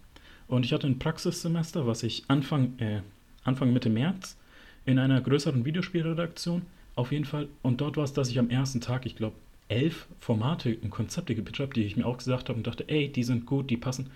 Und 0.47 0.65
ich 0.65 0.73
hatte 0.73 0.87
ein 0.87 0.99
Praxissemester, 0.99 1.87
was 1.87 2.03
ich 2.03 2.23
Anfang, 2.27 2.77
äh, 2.79 3.01
Anfang 3.43 3.73
Mitte 3.73 3.89
März 3.89 4.37
in 4.85 4.99
einer 4.99 5.21
größeren 5.21 5.65
Videospielredaktion 5.65 6.63
auf 6.95 7.11
jeden 7.11 7.25
Fall. 7.25 7.47
Und 7.61 7.81
dort 7.81 7.97
war 7.97 8.03
es, 8.03 8.13
dass 8.13 8.29
ich 8.29 8.39
am 8.39 8.49
ersten 8.49 8.81
Tag, 8.81 9.05
ich 9.05 9.15
glaube, 9.15 9.35
elf 9.67 10.07
Formate 10.19 10.77
und 10.81 10.89
Konzepte 10.89 11.35
gepitcht 11.35 11.59
habe, 11.59 11.73
die 11.73 11.83
ich 11.83 11.95
mir 11.95 12.05
auch 12.05 12.17
gesagt 12.17 12.49
habe 12.49 12.57
und 12.57 12.67
dachte, 12.67 12.87
ey, 12.89 13.11
die 13.11 13.23
sind 13.23 13.45
gut, 13.45 13.69
die 13.69 13.77
passen 13.77 14.09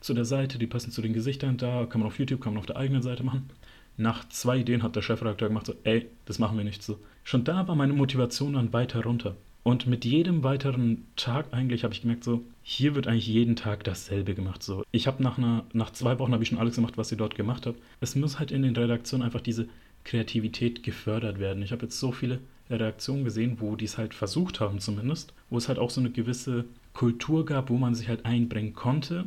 zu 0.00 0.14
der 0.14 0.24
Seite, 0.24 0.58
die 0.58 0.66
passen 0.66 0.92
zu 0.92 1.02
den 1.02 1.12
Gesichtern 1.12 1.56
da, 1.56 1.86
kann 1.86 2.00
man 2.00 2.08
auf 2.08 2.18
YouTube, 2.18 2.40
kann 2.40 2.54
man 2.54 2.60
auf 2.60 2.66
der 2.66 2.76
eigenen 2.76 3.02
Seite 3.02 3.22
machen. 3.22 3.50
Nach 3.96 4.28
zwei 4.28 4.58
Ideen 4.58 4.82
hat 4.82 4.96
der 4.96 5.02
Chefredakteur 5.02 5.48
gemacht, 5.48 5.66
so, 5.66 5.74
ey, 5.84 6.06
das 6.24 6.38
machen 6.38 6.56
wir 6.56 6.64
nicht 6.64 6.82
so. 6.82 6.98
Schon 7.24 7.44
da 7.44 7.68
war 7.68 7.74
meine 7.74 7.92
Motivation 7.92 8.54
dann 8.54 8.72
weiter 8.72 9.02
runter. 9.02 9.36
Und 9.62 9.86
mit 9.86 10.06
jedem 10.06 10.42
weiteren 10.42 11.06
Tag 11.16 11.52
eigentlich 11.52 11.84
habe 11.84 11.92
ich 11.92 12.00
gemerkt, 12.00 12.24
so, 12.24 12.42
hier 12.62 12.94
wird 12.94 13.06
eigentlich 13.06 13.26
jeden 13.26 13.56
Tag 13.56 13.84
dasselbe 13.84 14.34
gemacht. 14.34 14.62
So, 14.62 14.84
ich 14.90 15.06
habe 15.06 15.22
nach, 15.22 15.38
nach 15.72 15.90
zwei 15.90 16.18
Wochen 16.18 16.32
habe 16.32 16.42
ich 16.42 16.48
schon 16.48 16.58
alles 16.58 16.76
gemacht, 16.76 16.96
was 16.96 17.12
ihr 17.12 17.18
dort 17.18 17.34
gemacht 17.34 17.66
habt. 17.66 17.78
Es 18.00 18.16
muss 18.16 18.38
halt 18.38 18.52
in 18.52 18.62
den 18.62 18.74
Redaktionen 18.74 19.24
einfach 19.24 19.42
diese 19.42 19.68
Kreativität 20.04 20.82
gefördert 20.82 21.38
werden. 21.38 21.62
Ich 21.62 21.72
habe 21.72 21.82
jetzt 21.82 22.00
so 22.00 22.10
viele 22.10 22.40
Redaktionen 22.70 23.24
gesehen, 23.24 23.58
wo 23.60 23.76
die 23.76 23.84
es 23.84 23.98
halt 23.98 24.14
versucht 24.14 24.60
haben 24.60 24.80
zumindest, 24.80 25.34
wo 25.50 25.58
es 25.58 25.68
halt 25.68 25.78
auch 25.78 25.90
so 25.90 26.00
eine 26.00 26.10
gewisse 26.10 26.64
Kultur 26.94 27.44
gab, 27.44 27.68
wo 27.68 27.76
man 27.76 27.94
sich 27.94 28.08
halt 28.08 28.24
einbringen 28.24 28.72
konnte 28.72 29.26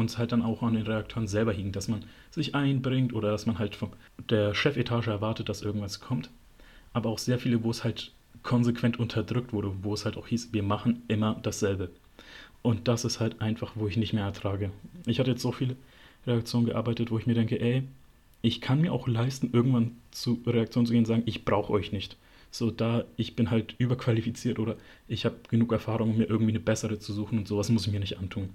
und 0.00 0.10
es 0.10 0.18
halt 0.18 0.32
dann 0.32 0.42
auch 0.42 0.62
an 0.62 0.74
den 0.74 0.86
Redakteuren 0.86 1.28
selber 1.28 1.52
hing, 1.52 1.72
dass 1.72 1.88
man 1.88 2.04
sich 2.30 2.54
einbringt 2.54 3.12
oder 3.12 3.30
dass 3.30 3.46
man 3.46 3.58
halt 3.58 3.76
von 3.76 3.90
der 4.28 4.54
Chefetage 4.54 5.08
erwartet, 5.08 5.48
dass 5.48 5.62
irgendwas 5.62 6.00
kommt. 6.00 6.30
Aber 6.92 7.10
auch 7.10 7.18
sehr 7.18 7.38
viele, 7.38 7.62
wo 7.62 7.70
es 7.70 7.84
halt 7.84 8.12
konsequent 8.42 8.98
unterdrückt 8.98 9.52
wurde, 9.52 9.72
wo 9.82 9.94
es 9.94 10.04
halt 10.04 10.16
auch 10.16 10.26
hieß, 10.26 10.52
wir 10.52 10.62
machen 10.62 11.02
immer 11.08 11.38
dasselbe. 11.42 11.90
Und 12.62 12.88
das 12.88 13.04
ist 13.04 13.20
halt 13.20 13.40
einfach, 13.40 13.72
wo 13.74 13.86
ich 13.86 13.96
nicht 13.96 14.12
mehr 14.12 14.24
ertrage. 14.24 14.70
Ich 15.06 15.18
hatte 15.18 15.30
jetzt 15.30 15.42
so 15.42 15.52
viele 15.52 15.76
Redaktionen 16.26 16.66
gearbeitet, 16.66 17.10
wo 17.10 17.18
ich 17.18 17.26
mir 17.26 17.34
denke, 17.34 17.60
ey, 17.60 17.84
ich 18.42 18.60
kann 18.60 18.80
mir 18.80 18.92
auch 18.92 19.06
leisten, 19.06 19.50
irgendwann 19.52 19.96
zu 20.10 20.42
Reaktionen 20.46 20.86
zu 20.86 20.92
gehen 20.92 21.00
und 21.00 21.06
sagen, 21.06 21.22
ich 21.26 21.44
brauche 21.44 21.72
euch 21.72 21.92
nicht. 21.92 22.16
So 22.50 22.70
da, 22.70 23.04
ich 23.16 23.36
bin 23.36 23.50
halt 23.50 23.74
überqualifiziert 23.78 24.58
oder 24.58 24.76
ich 25.08 25.24
habe 25.24 25.36
genug 25.48 25.72
Erfahrung, 25.72 26.10
um 26.10 26.18
mir 26.18 26.28
irgendwie 26.28 26.52
eine 26.52 26.60
bessere 26.60 26.98
zu 26.98 27.12
suchen 27.12 27.38
und 27.38 27.48
sowas 27.48 27.68
muss 27.68 27.86
ich 27.86 27.92
mir 27.92 28.00
nicht 28.00 28.18
antun. 28.18 28.50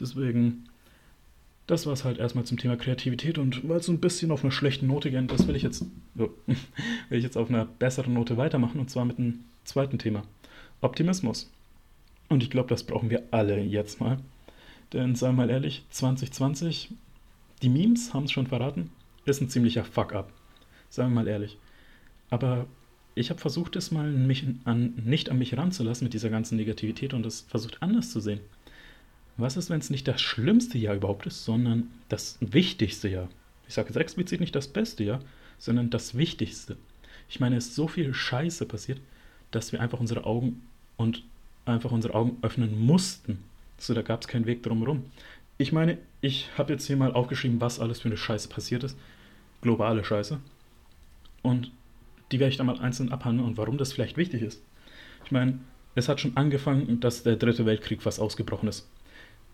Deswegen, 0.00 0.64
das 1.66 1.86
war 1.86 1.92
es 1.92 2.04
halt 2.04 2.18
erstmal 2.18 2.44
zum 2.44 2.58
Thema 2.58 2.76
Kreativität 2.76 3.38
und 3.38 3.68
weil 3.68 3.78
es 3.78 3.86
so 3.86 3.92
ein 3.92 4.00
bisschen 4.00 4.30
auf 4.30 4.42
einer 4.42 4.52
schlechten 4.52 4.86
Note 4.86 5.10
geendet 5.10 5.38
ist, 5.38 5.48
will 5.48 5.56
ich 5.56 5.62
jetzt, 5.62 5.84
will 6.14 6.28
ich 7.10 7.24
jetzt 7.24 7.36
auf 7.36 7.48
einer 7.48 7.64
besseren 7.64 8.14
Note 8.14 8.36
weitermachen 8.36 8.80
und 8.80 8.90
zwar 8.90 9.04
mit 9.04 9.18
einem 9.18 9.40
zweiten 9.64 9.98
Thema. 9.98 10.22
Optimismus. 10.80 11.50
Und 12.28 12.42
ich 12.42 12.50
glaube, 12.50 12.68
das 12.68 12.84
brauchen 12.84 13.10
wir 13.10 13.22
alle 13.30 13.60
jetzt 13.60 14.00
mal. 14.00 14.18
Denn 14.92 15.20
wir 15.20 15.32
mal 15.32 15.50
ehrlich, 15.50 15.84
2020, 15.90 16.90
die 17.62 17.68
Memes 17.68 18.14
haben 18.14 18.24
es 18.24 18.32
schon 18.32 18.46
verraten, 18.46 18.90
ist 19.24 19.40
ein 19.40 19.50
ziemlicher 19.50 19.84
Fuck-up. 19.84 20.32
Sagen 20.88 21.10
wir 21.10 21.22
mal 21.22 21.28
ehrlich. 21.28 21.58
Aber 22.30 22.66
ich 23.14 23.30
habe 23.30 23.40
versucht, 23.40 23.76
es 23.76 23.90
mal 23.90 24.10
mich 24.10 24.46
an, 24.64 24.94
nicht 25.04 25.30
an 25.30 25.38
mich 25.38 25.56
ranzulassen 25.56 26.04
mit 26.04 26.14
dieser 26.14 26.30
ganzen 26.30 26.56
Negativität 26.56 27.14
und 27.14 27.26
es 27.26 27.42
versucht 27.42 27.82
anders 27.82 28.10
zu 28.10 28.20
sehen. 28.20 28.40
Was 29.38 29.56
ist, 29.56 29.70
wenn 29.70 29.78
es 29.78 29.88
nicht 29.88 30.08
das 30.08 30.20
schlimmste 30.20 30.78
Jahr 30.78 30.96
überhaupt 30.96 31.26
ist, 31.26 31.44
sondern 31.44 31.90
das 32.08 32.38
wichtigste 32.40 33.08
Jahr? 33.08 33.28
Ich 33.68 33.74
sage 33.74 33.88
jetzt 33.88 33.96
explizit 33.96 34.40
nicht 34.40 34.56
das 34.56 34.66
beste 34.66 35.04
Jahr, 35.04 35.20
sondern 35.58 35.90
das 35.90 36.18
wichtigste. 36.18 36.76
Ich 37.28 37.38
meine, 37.38 37.56
es 37.56 37.68
ist 37.68 37.76
so 37.76 37.86
viel 37.86 38.12
Scheiße 38.12 38.66
passiert, 38.66 39.00
dass 39.52 39.70
wir 39.70 39.80
einfach 39.80 40.00
unsere 40.00 40.24
Augen 40.24 40.66
und 40.96 41.22
einfach 41.66 41.92
unsere 41.92 42.14
Augen 42.14 42.36
öffnen 42.42 42.80
mussten. 42.84 43.38
So, 43.78 43.94
da 43.94 44.02
gab 44.02 44.22
es 44.22 44.28
keinen 44.28 44.46
Weg 44.46 44.64
drumherum. 44.64 45.04
Ich 45.56 45.70
meine, 45.70 45.98
ich 46.20 46.48
habe 46.58 46.72
jetzt 46.72 46.86
hier 46.86 46.96
mal 46.96 47.12
aufgeschrieben, 47.12 47.60
was 47.60 47.78
alles 47.78 48.00
für 48.00 48.08
eine 48.08 48.16
Scheiße 48.16 48.48
passiert 48.48 48.82
ist. 48.82 48.98
Globale 49.60 50.04
Scheiße. 50.04 50.40
Und 51.42 51.70
die 52.32 52.40
werde 52.40 52.50
ich 52.50 52.56
dann 52.56 52.66
mal 52.66 52.80
einzeln 52.80 53.12
abhandeln 53.12 53.48
und 53.48 53.56
warum 53.56 53.78
das 53.78 53.92
vielleicht 53.92 54.16
wichtig 54.16 54.42
ist. 54.42 54.60
Ich 55.24 55.30
meine, 55.30 55.60
es 55.94 56.08
hat 56.08 56.20
schon 56.20 56.36
angefangen, 56.36 56.98
dass 56.98 57.22
der 57.22 57.36
dritte 57.36 57.66
Weltkrieg 57.66 58.02
fast 58.02 58.18
ausgebrochen 58.18 58.68
ist. 58.68 58.88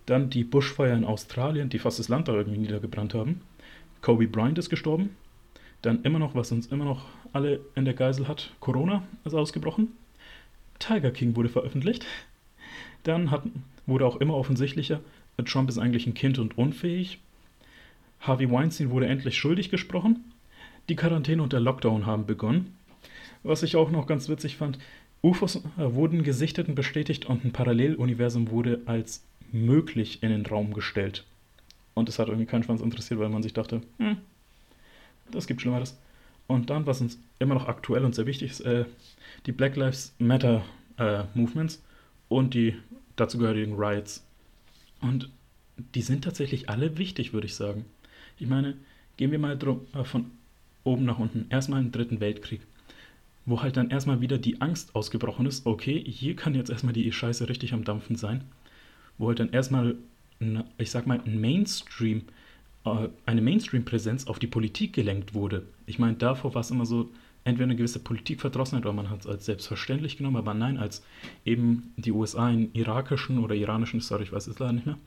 Dann 0.07 0.31
die 0.31 0.45
Buschfeuer 0.45 0.97
in 0.97 1.05
Australien, 1.05 1.71
die 1.71 1.79
fast 1.79 1.99
das 1.99 2.09
Land 2.09 2.29
da 2.29 2.35
irgendwie 2.35 2.59
niedergebrannt 2.59 3.15
haben. 3.15 3.41
Kobe 4.03 4.29
Bryant 4.29 4.59
ist 4.59 4.71
gestorben. 4.71 5.17
Dann 5.83 6.03
immer 6.03 6.19
noch, 6.19 6.35
was 6.35 6.53
uns 6.53 6.67
immer 6.67 6.85
noch 6.85 7.07
alle 7.33 7.61
in 7.75 7.85
der 7.85 7.95
Geisel 7.95 8.29
hat, 8.29 8.53
Corona 8.61 9.03
ist 9.25 9.35
ausgebrochen. 9.35 9.89
Tiger 10.79 11.11
King 11.11 11.37
wurde 11.37 11.49
veröffentlicht. 11.49 12.07
Dann 13.03 13.31
hat 13.31 13.45
wurde 13.87 14.07
auch 14.07 14.17
immer 14.17 14.35
offensichtlicher, 14.35 15.01
Trump 15.45 15.69
ist 15.69 15.79
eigentlich 15.79 16.07
ein 16.07 16.15
Kind 16.15 16.39
und 16.39 16.57
unfähig. 16.57 17.19
Harvey 18.21 18.51
Weinstein 18.51 18.91
wurde 18.91 19.07
endlich 19.07 19.37
schuldig 19.37 19.69
gesprochen. 19.71 20.33
Die 20.89 20.97
Quarantäne 20.97 21.43
und 21.43 21.53
der 21.53 21.61
Lockdown 21.61 22.07
haben 22.07 22.27
begonnen. 22.27 22.77
Was 23.43 23.63
ich 23.63 23.77
auch 23.77 23.91
noch 23.91 24.07
ganz 24.07 24.29
witzig 24.29 24.57
fand, 24.57 24.79
UFOs 25.23 25.57
äh, 25.57 25.61
wurden 25.77 26.23
gesichtet 26.23 26.69
und 26.69 26.75
bestätigt 26.75 27.27
und 27.27 27.45
ein 27.45 27.53
Paralleluniversum 27.53 28.51
wurde 28.51 28.81
als 28.87 29.25
möglich 29.55 30.23
in 30.23 30.31
den 30.31 30.45
Raum 30.45 30.75
gestellt. 30.75 31.25
Und 31.95 32.09
es 32.09 32.19
hat 32.19 32.29
irgendwie 32.29 32.47
keinen 32.47 32.65
Schwanz 32.65 32.81
interessiert, 32.83 33.21
weil 33.21 33.29
man 33.29 33.43
sich 33.43 33.55
dachte, 33.55 33.81
hm, 33.99 34.17
das 35.31 35.47
gibt 35.47 35.63
Schlimmeres. 35.63 35.97
Und 36.47 36.69
dann, 36.69 36.87
was 36.87 37.01
uns 37.01 37.19
immer 37.39 37.55
noch 37.55 37.69
aktuell 37.69 38.05
und 38.05 38.15
sehr 38.15 38.27
wichtig 38.27 38.51
ist, 38.51 38.61
äh, 38.61 38.85
die 39.47 39.53
Black 39.53 39.77
Lives 39.77 40.15
Matter 40.19 40.63
äh, 40.99 41.23
Movements 41.35 41.83
und 42.29 42.53
die 42.53 42.75
dazugehörigen 43.17 43.77
Riots. 43.77 44.27
Und 45.01 45.31
die 45.95 46.03
sind 46.03 46.25
tatsächlich 46.25 46.69
alle 46.69 46.99
wichtig, 46.99 47.33
würde 47.33 47.47
ich 47.47 47.55
sagen. 47.55 47.85
Ich 48.39 48.49
meine, 48.49 48.77
gehen 49.17 49.31
wir 49.31 49.39
mal 49.39 49.57
drum, 49.57 49.87
äh, 49.95 50.05
von 50.05 50.31
oben 50.83 51.05
nach 51.05 51.19
unten. 51.19 51.47
Erstmal 51.49 51.81
im 51.81 51.93
Dritten 51.93 52.21
Weltkrieg, 52.21 52.61
wo 53.47 53.63
halt 53.63 53.77
dann 53.77 53.91
erstmal 53.91 54.21
wieder 54.21 54.37
die 54.37 54.61
Angst 54.61 54.95
ausgebrochen 54.95 55.47
ist, 55.47 55.65
okay, 55.65 56.03
hier 56.07 56.37
kann 56.37 56.55
jetzt 56.55 56.71
erstmal 56.71 56.93
die 56.93 57.11
Scheiße 57.11 57.49
richtig 57.49 57.73
am 57.73 57.85
Dampfen 57.85 58.17
sein. 58.17 58.45
Wo 59.19 59.29
halt 59.29 59.41
dann 59.41 59.51
erstmal, 59.51 59.97
ich 60.79 60.91
sag 60.91 61.07
mal, 61.07 61.21
ein 61.25 61.41
Mainstream, 61.41 62.23
äh, 62.85 63.09
eine 63.27 63.41
Mainstream-Präsenz 63.41 64.27
auf 64.27 64.39
die 64.39 64.47
Politik 64.47 64.93
gelenkt 64.93 65.35
wurde. 65.35 65.67
Ich 65.87 65.99
meine, 65.99 66.15
davor 66.15 66.55
war 66.55 66.61
es 66.61 66.71
immer 66.71 66.87
so, 66.87 67.11
entweder 67.45 67.65
eine 67.65 67.77
gewisse 67.77 67.99
Politikverdrossenheit 67.99 68.85
oder 68.85 68.95
man 68.95 69.11
hat 69.11 69.21
es 69.21 69.27
als 69.27 69.45
selbstverständlich 69.45 70.17
genommen, 70.17 70.37
aber 70.37 70.55
nein, 70.55 70.79
als 70.79 71.05
eben 71.45 71.93
die 71.97 72.13
USA 72.13 72.47
einen 72.47 72.73
irakischen 72.73 73.39
oder 73.39 73.55
iranischen, 73.55 74.01
sorry, 74.01 74.25
ich 74.25 74.33
weiß 74.33 74.47
es 74.47 74.59
leider 74.59 74.73
nicht 74.73 74.87
mehr, 74.87 74.99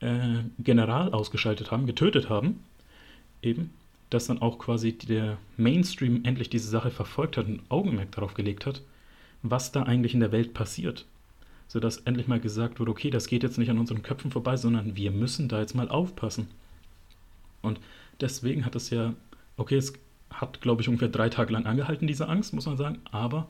äh, 0.00 0.44
General 0.58 1.12
ausgeschaltet 1.12 1.70
haben, 1.70 1.86
getötet 1.86 2.28
haben, 2.28 2.60
eben, 3.42 3.70
dass 4.10 4.26
dann 4.26 4.40
auch 4.40 4.58
quasi 4.58 4.92
der 4.92 5.38
Mainstream 5.56 6.24
endlich 6.24 6.50
diese 6.50 6.68
Sache 6.68 6.90
verfolgt 6.90 7.36
hat 7.36 7.46
und 7.46 7.62
Augenmerk 7.68 8.12
darauf 8.12 8.34
gelegt 8.34 8.66
hat, 8.66 8.82
was 9.42 9.72
da 9.72 9.82
eigentlich 9.82 10.14
in 10.14 10.20
der 10.20 10.32
Welt 10.32 10.54
passiert. 10.54 11.06
Sodass 11.68 11.98
endlich 11.98 12.28
mal 12.28 12.40
gesagt 12.40 12.80
wurde, 12.80 12.90
okay, 12.90 13.10
das 13.10 13.26
geht 13.26 13.42
jetzt 13.42 13.58
nicht 13.58 13.70
an 13.70 13.78
unseren 13.78 14.02
Köpfen 14.02 14.30
vorbei, 14.30 14.56
sondern 14.56 14.96
wir 14.96 15.10
müssen 15.10 15.48
da 15.48 15.60
jetzt 15.60 15.74
mal 15.74 15.88
aufpassen. 15.88 16.48
Und 17.62 17.78
deswegen 18.20 18.64
hat 18.64 18.74
es 18.74 18.90
ja, 18.90 19.14
okay, 19.56 19.76
es 19.76 19.92
hat, 20.30 20.60
glaube 20.60 20.82
ich, 20.82 20.88
ungefähr 20.88 21.08
drei 21.08 21.28
Tage 21.28 21.52
lang 21.52 21.66
angehalten, 21.66 22.06
diese 22.06 22.28
Angst, 22.28 22.54
muss 22.54 22.66
man 22.66 22.76
sagen, 22.76 22.98
aber 23.10 23.48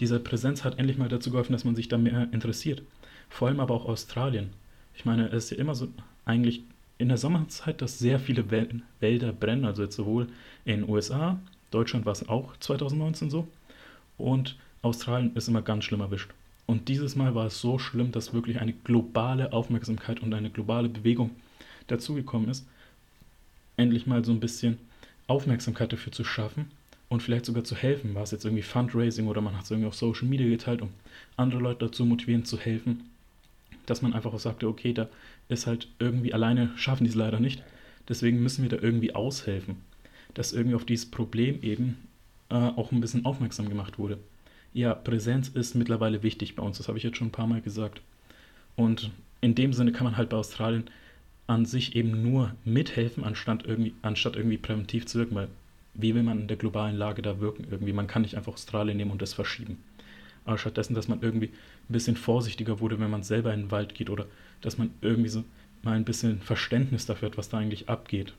diese 0.00 0.20
Präsenz 0.20 0.64
hat 0.64 0.78
endlich 0.78 0.98
mal 0.98 1.08
dazu 1.08 1.30
geholfen, 1.30 1.52
dass 1.52 1.64
man 1.64 1.74
sich 1.74 1.88
da 1.88 1.98
mehr 1.98 2.28
interessiert. 2.32 2.82
Vor 3.28 3.48
allem 3.48 3.60
aber 3.60 3.74
auch 3.74 3.86
Australien. 3.86 4.50
Ich 4.94 5.04
meine, 5.04 5.28
es 5.28 5.44
ist 5.44 5.50
ja 5.50 5.56
immer 5.56 5.74
so 5.74 5.88
eigentlich 6.24 6.62
in 6.98 7.08
der 7.08 7.18
Sommerzeit, 7.18 7.82
dass 7.82 7.98
sehr 7.98 8.18
viele 8.18 8.50
Wälder 9.00 9.32
brennen, 9.32 9.64
also 9.64 9.82
jetzt 9.82 9.96
sowohl 9.96 10.28
in 10.64 10.80
den 10.80 10.88
USA, 10.88 11.38
Deutschland 11.70 12.06
war 12.06 12.12
es 12.12 12.28
auch 12.28 12.56
2019 12.58 13.30
so, 13.30 13.46
und 14.16 14.56
Australien 14.82 15.34
ist 15.34 15.48
immer 15.48 15.62
ganz 15.62 15.84
schlimm 15.84 16.00
erwischt. 16.00 16.30
Und 16.66 16.88
dieses 16.88 17.14
Mal 17.14 17.34
war 17.34 17.46
es 17.46 17.60
so 17.60 17.78
schlimm, 17.78 18.12
dass 18.12 18.34
wirklich 18.34 18.60
eine 18.60 18.72
globale 18.72 19.52
Aufmerksamkeit 19.52 20.20
und 20.20 20.34
eine 20.34 20.50
globale 20.50 20.88
Bewegung 20.88 21.30
dazugekommen 21.86 22.48
ist, 22.48 22.66
endlich 23.76 24.06
mal 24.06 24.24
so 24.24 24.32
ein 24.32 24.40
bisschen 24.40 24.78
Aufmerksamkeit 25.28 25.92
dafür 25.92 26.12
zu 26.12 26.24
schaffen 26.24 26.70
und 27.08 27.22
vielleicht 27.22 27.46
sogar 27.46 27.64
zu 27.64 27.76
helfen. 27.76 28.14
War 28.14 28.24
es 28.24 28.32
jetzt 28.32 28.44
irgendwie 28.44 28.62
Fundraising 28.62 29.28
oder 29.28 29.40
man 29.40 29.56
hat 29.56 29.64
es 29.64 29.70
irgendwie 29.70 29.88
auf 29.88 29.94
Social 29.94 30.26
Media 30.26 30.48
geteilt, 30.48 30.82
um 30.82 30.90
andere 31.36 31.60
Leute 31.60 31.86
dazu 31.86 32.04
motivieren 32.04 32.44
zu 32.44 32.58
helfen, 32.58 33.10
dass 33.86 34.02
man 34.02 34.12
einfach 34.12 34.32
auch 34.32 34.40
sagte, 34.40 34.66
okay, 34.66 34.92
da 34.92 35.08
ist 35.48 35.66
halt 35.66 35.88
irgendwie 36.00 36.34
alleine 36.34 36.72
schaffen 36.76 37.04
die 37.04 37.10
es 37.10 37.16
leider 37.16 37.38
nicht. 37.38 37.62
Deswegen 38.08 38.42
müssen 38.42 38.62
wir 38.62 38.70
da 38.70 38.82
irgendwie 38.82 39.14
aushelfen. 39.14 39.76
Dass 40.34 40.52
irgendwie 40.52 40.74
auf 40.76 40.84
dieses 40.84 41.10
Problem 41.10 41.62
eben 41.62 41.96
äh, 42.50 42.54
auch 42.54 42.92
ein 42.92 43.00
bisschen 43.00 43.24
aufmerksam 43.24 43.68
gemacht 43.68 43.98
wurde. 43.98 44.18
Ja, 44.76 44.92
Präsenz 44.92 45.48
ist 45.48 45.74
mittlerweile 45.74 46.22
wichtig 46.22 46.54
bei 46.54 46.62
uns, 46.62 46.76
das 46.76 46.86
habe 46.86 46.98
ich 46.98 47.04
jetzt 47.04 47.16
schon 47.16 47.28
ein 47.28 47.32
paar 47.32 47.46
Mal 47.46 47.62
gesagt. 47.62 48.02
Und 48.76 49.10
in 49.40 49.54
dem 49.54 49.72
Sinne 49.72 49.90
kann 49.90 50.04
man 50.04 50.18
halt 50.18 50.28
bei 50.28 50.36
Australien 50.36 50.90
an 51.46 51.64
sich 51.64 51.96
eben 51.96 52.22
nur 52.22 52.54
mithelfen, 52.66 53.24
anstatt 53.24 53.64
irgendwie, 53.64 53.94
anstatt 54.02 54.36
irgendwie 54.36 54.58
präventiv 54.58 55.06
zu 55.06 55.18
wirken, 55.18 55.34
weil 55.34 55.48
wie 55.94 56.14
will 56.14 56.22
man 56.22 56.40
in 56.42 56.48
der 56.48 56.58
globalen 56.58 56.94
Lage 56.94 57.22
da 57.22 57.40
wirken 57.40 57.66
irgendwie? 57.70 57.94
Man 57.94 58.06
kann 58.06 58.20
nicht 58.20 58.34
einfach 58.36 58.52
Australien 58.52 58.98
nehmen 58.98 59.12
und 59.12 59.22
das 59.22 59.32
verschieben. 59.32 59.82
Aber 60.44 60.58
stattdessen, 60.58 60.92
dass 60.92 61.08
man 61.08 61.22
irgendwie 61.22 61.46
ein 61.46 61.92
bisschen 61.94 62.16
vorsichtiger 62.16 62.78
wurde, 62.78 63.00
wenn 63.00 63.10
man 63.10 63.22
selber 63.22 63.54
in 63.54 63.60
den 63.62 63.70
Wald 63.70 63.94
geht 63.94 64.10
oder 64.10 64.26
dass 64.60 64.76
man 64.76 64.90
irgendwie 65.00 65.30
so 65.30 65.42
mal 65.84 65.96
ein 65.96 66.04
bisschen 66.04 66.42
Verständnis 66.42 67.06
dafür 67.06 67.30
hat, 67.30 67.38
was 67.38 67.48
da 67.48 67.56
eigentlich 67.56 67.88
abgeht. 67.88 68.34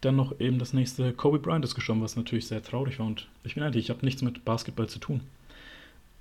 Dann 0.00 0.16
noch 0.16 0.40
eben 0.40 0.58
das 0.58 0.72
nächste, 0.72 1.12
Kobe 1.12 1.38
Bryant 1.38 1.64
ist 1.64 1.74
gestorben, 1.74 2.02
was 2.02 2.16
natürlich 2.16 2.46
sehr 2.46 2.62
traurig 2.62 2.98
war 2.98 3.06
und 3.06 3.28
ich 3.44 3.54
bin 3.54 3.62
ehrlich, 3.62 3.84
ich 3.84 3.90
habe 3.90 4.04
nichts 4.04 4.22
mit 4.22 4.44
Basketball 4.44 4.88
zu 4.88 4.98
tun. 4.98 5.20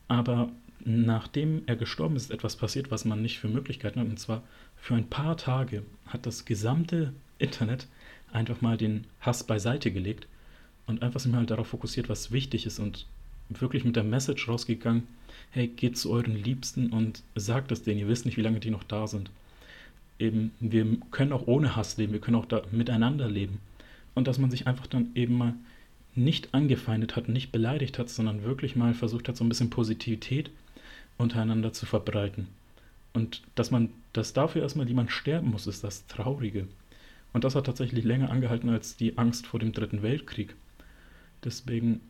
Aber 0.09 0.49
nachdem 0.83 1.63
er 1.65 1.75
gestorben 1.75 2.15
ist, 2.15 2.23
ist 2.23 2.31
etwas 2.31 2.55
passiert, 2.55 2.91
was 2.91 3.05
man 3.05 3.21
nicht 3.21 3.39
für 3.39 3.47
Möglichkeiten 3.47 3.99
hat. 3.99 4.07
Und 4.07 4.19
zwar 4.19 4.43
für 4.75 4.95
ein 4.95 5.07
paar 5.07 5.37
Tage 5.37 5.83
hat 6.07 6.25
das 6.25 6.45
gesamte 6.45 7.13
Internet 7.37 7.87
einfach 8.31 8.61
mal 8.61 8.77
den 8.77 9.05
Hass 9.21 9.43
beiseite 9.43 9.91
gelegt 9.91 10.27
und 10.87 11.01
einfach 11.03 11.19
sich 11.19 11.31
mal 11.31 11.45
darauf 11.45 11.67
fokussiert, 11.67 12.09
was 12.09 12.31
wichtig 12.31 12.65
ist 12.65 12.79
und 12.79 13.05
wirklich 13.49 13.83
mit 13.83 13.95
der 13.95 14.03
Message 14.03 14.47
rausgegangen, 14.47 15.07
hey, 15.51 15.67
geht 15.67 15.97
zu 15.97 16.11
euren 16.11 16.35
Liebsten 16.35 16.91
und 16.91 17.23
sagt 17.35 17.71
es 17.71 17.83
denen, 17.83 17.99
ihr 17.99 18.07
wisst 18.07 18.25
nicht, 18.25 18.37
wie 18.37 18.41
lange 18.41 18.59
die 18.59 18.69
noch 18.69 18.83
da 18.83 19.07
sind. 19.07 19.31
Eben, 20.19 20.51
wir 20.59 20.85
können 21.11 21.33
auch 21.33 21.47
ohne 21.47 21.75
Hass 21.75 21.97
leben, 21.97 22.13
wir 22.13 22.21
können 22.21 22.37
auch 22.37 22.45
da 22.45 22.61
miteinander 22.71 23.27
leben. 23.27 23.59
Und 24.19 24.27
dass 24.27 24.37
man 24.37 24.51
sich 24.51 24.67
einfach 24.67 24.85
dann 24.85 25.11
eben 25.15 25.37
mal 25.37 25.53
nicht 26.13 26.53
angefeindet 26.53 27.15
hat, 27.15 27.29
nicht 27.29 27.53
beleidigt 27.53 27.97
hat, 27.97 28.09
sondern 28.09 28.43
wirklich 28.43 28.75
mal 28.75 28.93
versucht 28.93 29.29
hat, 29.29 29.37
so 29.37 29.45
ein 29.45 29.47
bisschen 29.47 29.69
Positivität 29.69 30.51
untereinander 31.17 31.71
zu 31.71 31.85
verbreiten. 31.85 32.47
Und 33.13 33.43
dass 33.55 33.71
man, 33.71 33.91
dass 34.11 34.33
dafür 34.33 34.61
erstmal 34.61 34.89
jemand 34.89 35.13
sterben 35.13 35.51
muss, 35.51 35.67
ist 35.67 35.85
das 35.85 36.05
Traurige. 36.07 36.67
Und 37.31 37.45
das 37.45 37.55
hat 37.55 37.67
tatsächlich 37.67 38.03
länger 38.03 38.29
angehalten 38.29 38.67
als 38.67 38.97
die 38.97 39.17
Angst 39.17 39.47
vor 39.47 39.61
dem 39.61 39.71
Dritten 39.71 40.01
Weltkrieg. 40.01 40.53
Deswegen, 41.45 42.01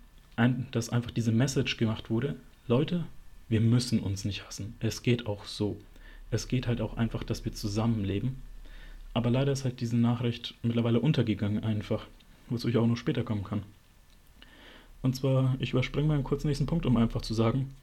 dass 0.71 0.89
einfach 0.89 1.11
diese 1.11 1.31
Message 1.31 1.77
gemacht 1.77 2.09
wurde, 2.09 2.37
Leute, 2.67 3.05
wir 3.49 3.61
müssen 3.61 3.99
uns 3.99 4.25
nicht 4.25 4.47
hassen. 4.47 4.73
Es 4.79 5.03
geht 5.03 5.27
auch 5.27 5.45
so. 5.45 5.77
Es 6.31 6.47
geht 6.47 6.65
halt 6.65 6.81
auch 6.81 6.97
einfach, 6.97 7.23
dass 7.23 7.45
wir 7.45 7.53
zusammenleben. 7.53 8.41
Aber 9.13 9.29
leider 9.29 9.51
ist 9.51 9.65
halt 9.65 9.81
diese 9.81 9.97
Nachricht 9.97 10.55
mittlerweile 10.61 10.99
untergegangen 10.99 11.63
einfach, 11.63 12.05
wozu 12.49 12.67
ich 12.69 12.77
auch 12.77 12.87
noch 12.87 12.97
später 12.97 13.23
kommen 13.23 13.43
kann. 13.43 13.63
Und 15.01 15.15
zwar, 15.15 15.55
ich 15.59 15.71
überspringe 15.71 16.07
mal 16.07 16.15
einen 16.15 16.23
kurzen 16.23 16.47
nächsten 16.47 16.65
Punkt, 16.65 16.85
um 16.85 16.97
einfach 16.97 17.21
zu 17.21 17.33
sagen, 17.33 17.73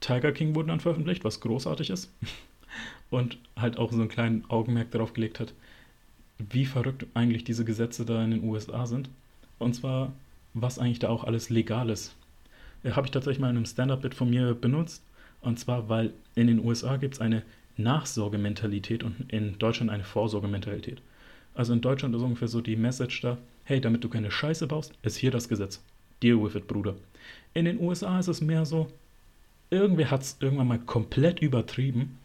Tiger 0.00 0.32
King 0.32 0.54
wurde 0.54 0.68
dann 0.68 0.80
veröffentlicht, 0.80 1.24
was 1.24 1.40
großartig 1.40 1.90
ist. 1.90 2.10
Und 3.10 3.36
halt 3.56 3.78
auch 3.78 3.92
so 3.92 3.98
einen 3.98 4.08
kleinen 4.08 4.44
Augenmerk 4.48 4.90
darauf 4.90 5.12
gelegt 5.12 5.38
hat, 5.38 5.52
wie 6.38 6.64
verrückt 6.64 7.06
eigentlich 7.14 7.44
diese 7.44 7.64
Gesetze 7.64 8.04
da 8.06 8.24
in 8.24 8.30
den 8.30 8.44
USA 8.44 8.86
sind. 8.86 9.10
Und 9.58 9.74
zwar, 9.74 10.12
was 10.54 10.78
eigentlich 10.78 10.98
da 10.98 11.08
auch 11.08 11.24
alles 11.24 11.50
legal 11.50 11.90
ist. 11.90 12.14
Äh, 12.82 12.92
Habe 12.92 13.06
ich 13.06 13.10
tatsächlich 13.10 13.40
mal 13.40 13.50
in 13.50 13.56
einem 13.56 13.66
Stand-Up-Bit 13.66 14.14
von 14.14 14.30
mir 14.30 14.54
benutzt. 14.54 15.02
Und 15.40 15.58
zwar, 15.58 15.88
weil 15.88 16.12
in 16.34 16.46
den 16.46 16.64
USA 16.64 16.96
gibt 16.96 17.14
es 17.14 17.20
eine 17.20 17.42
Nachsorgementalität 17.76 19.02
und 19.02 19.32
in 19.32 19.58
Deutschland 19.58 19.90
eine 19.90 20.04
Vorsorgementalität. 20.04 21.00
Also 21.54 21.72
in 21.72 21.80
Deutschland 21.80 22.14
ist 22.14 22.22
ungefähr 22.22 22.48
so 22.48 22.60
die 22.60 22.76
Message 22.76 23.20
da, 23.20 23.38
hey, 23.64 23.80
damit 23.80 24.02
du 24.04 24.08
keine 24.08 24.30
Scheiße 24.30 24.66
baust, 24.66 24.92
ist 25.02 25.16
hier 25.16 25.30
das 25.30 25.48
Gesetz. 25.48 25.82
Deal 26.22 26.42
with 26.42 26.54
it, 26.54 26.66
Bruder. 26.66 26.94
In 27.54 27.64
den 27.64 27.80
USA 27.80 28.18
ist 28.18 28.28
es 28.28 28.40
mehr 28.40 28.64
so, 28.64 28.88
irgendwer 29.70 30.10
hat 30.10 30.22
es 30.22 30.36
irgendwann 30.40 30.68
mal 30.68 30.78
komplett 30.78 31.40
übertrieben, 31.40 32.18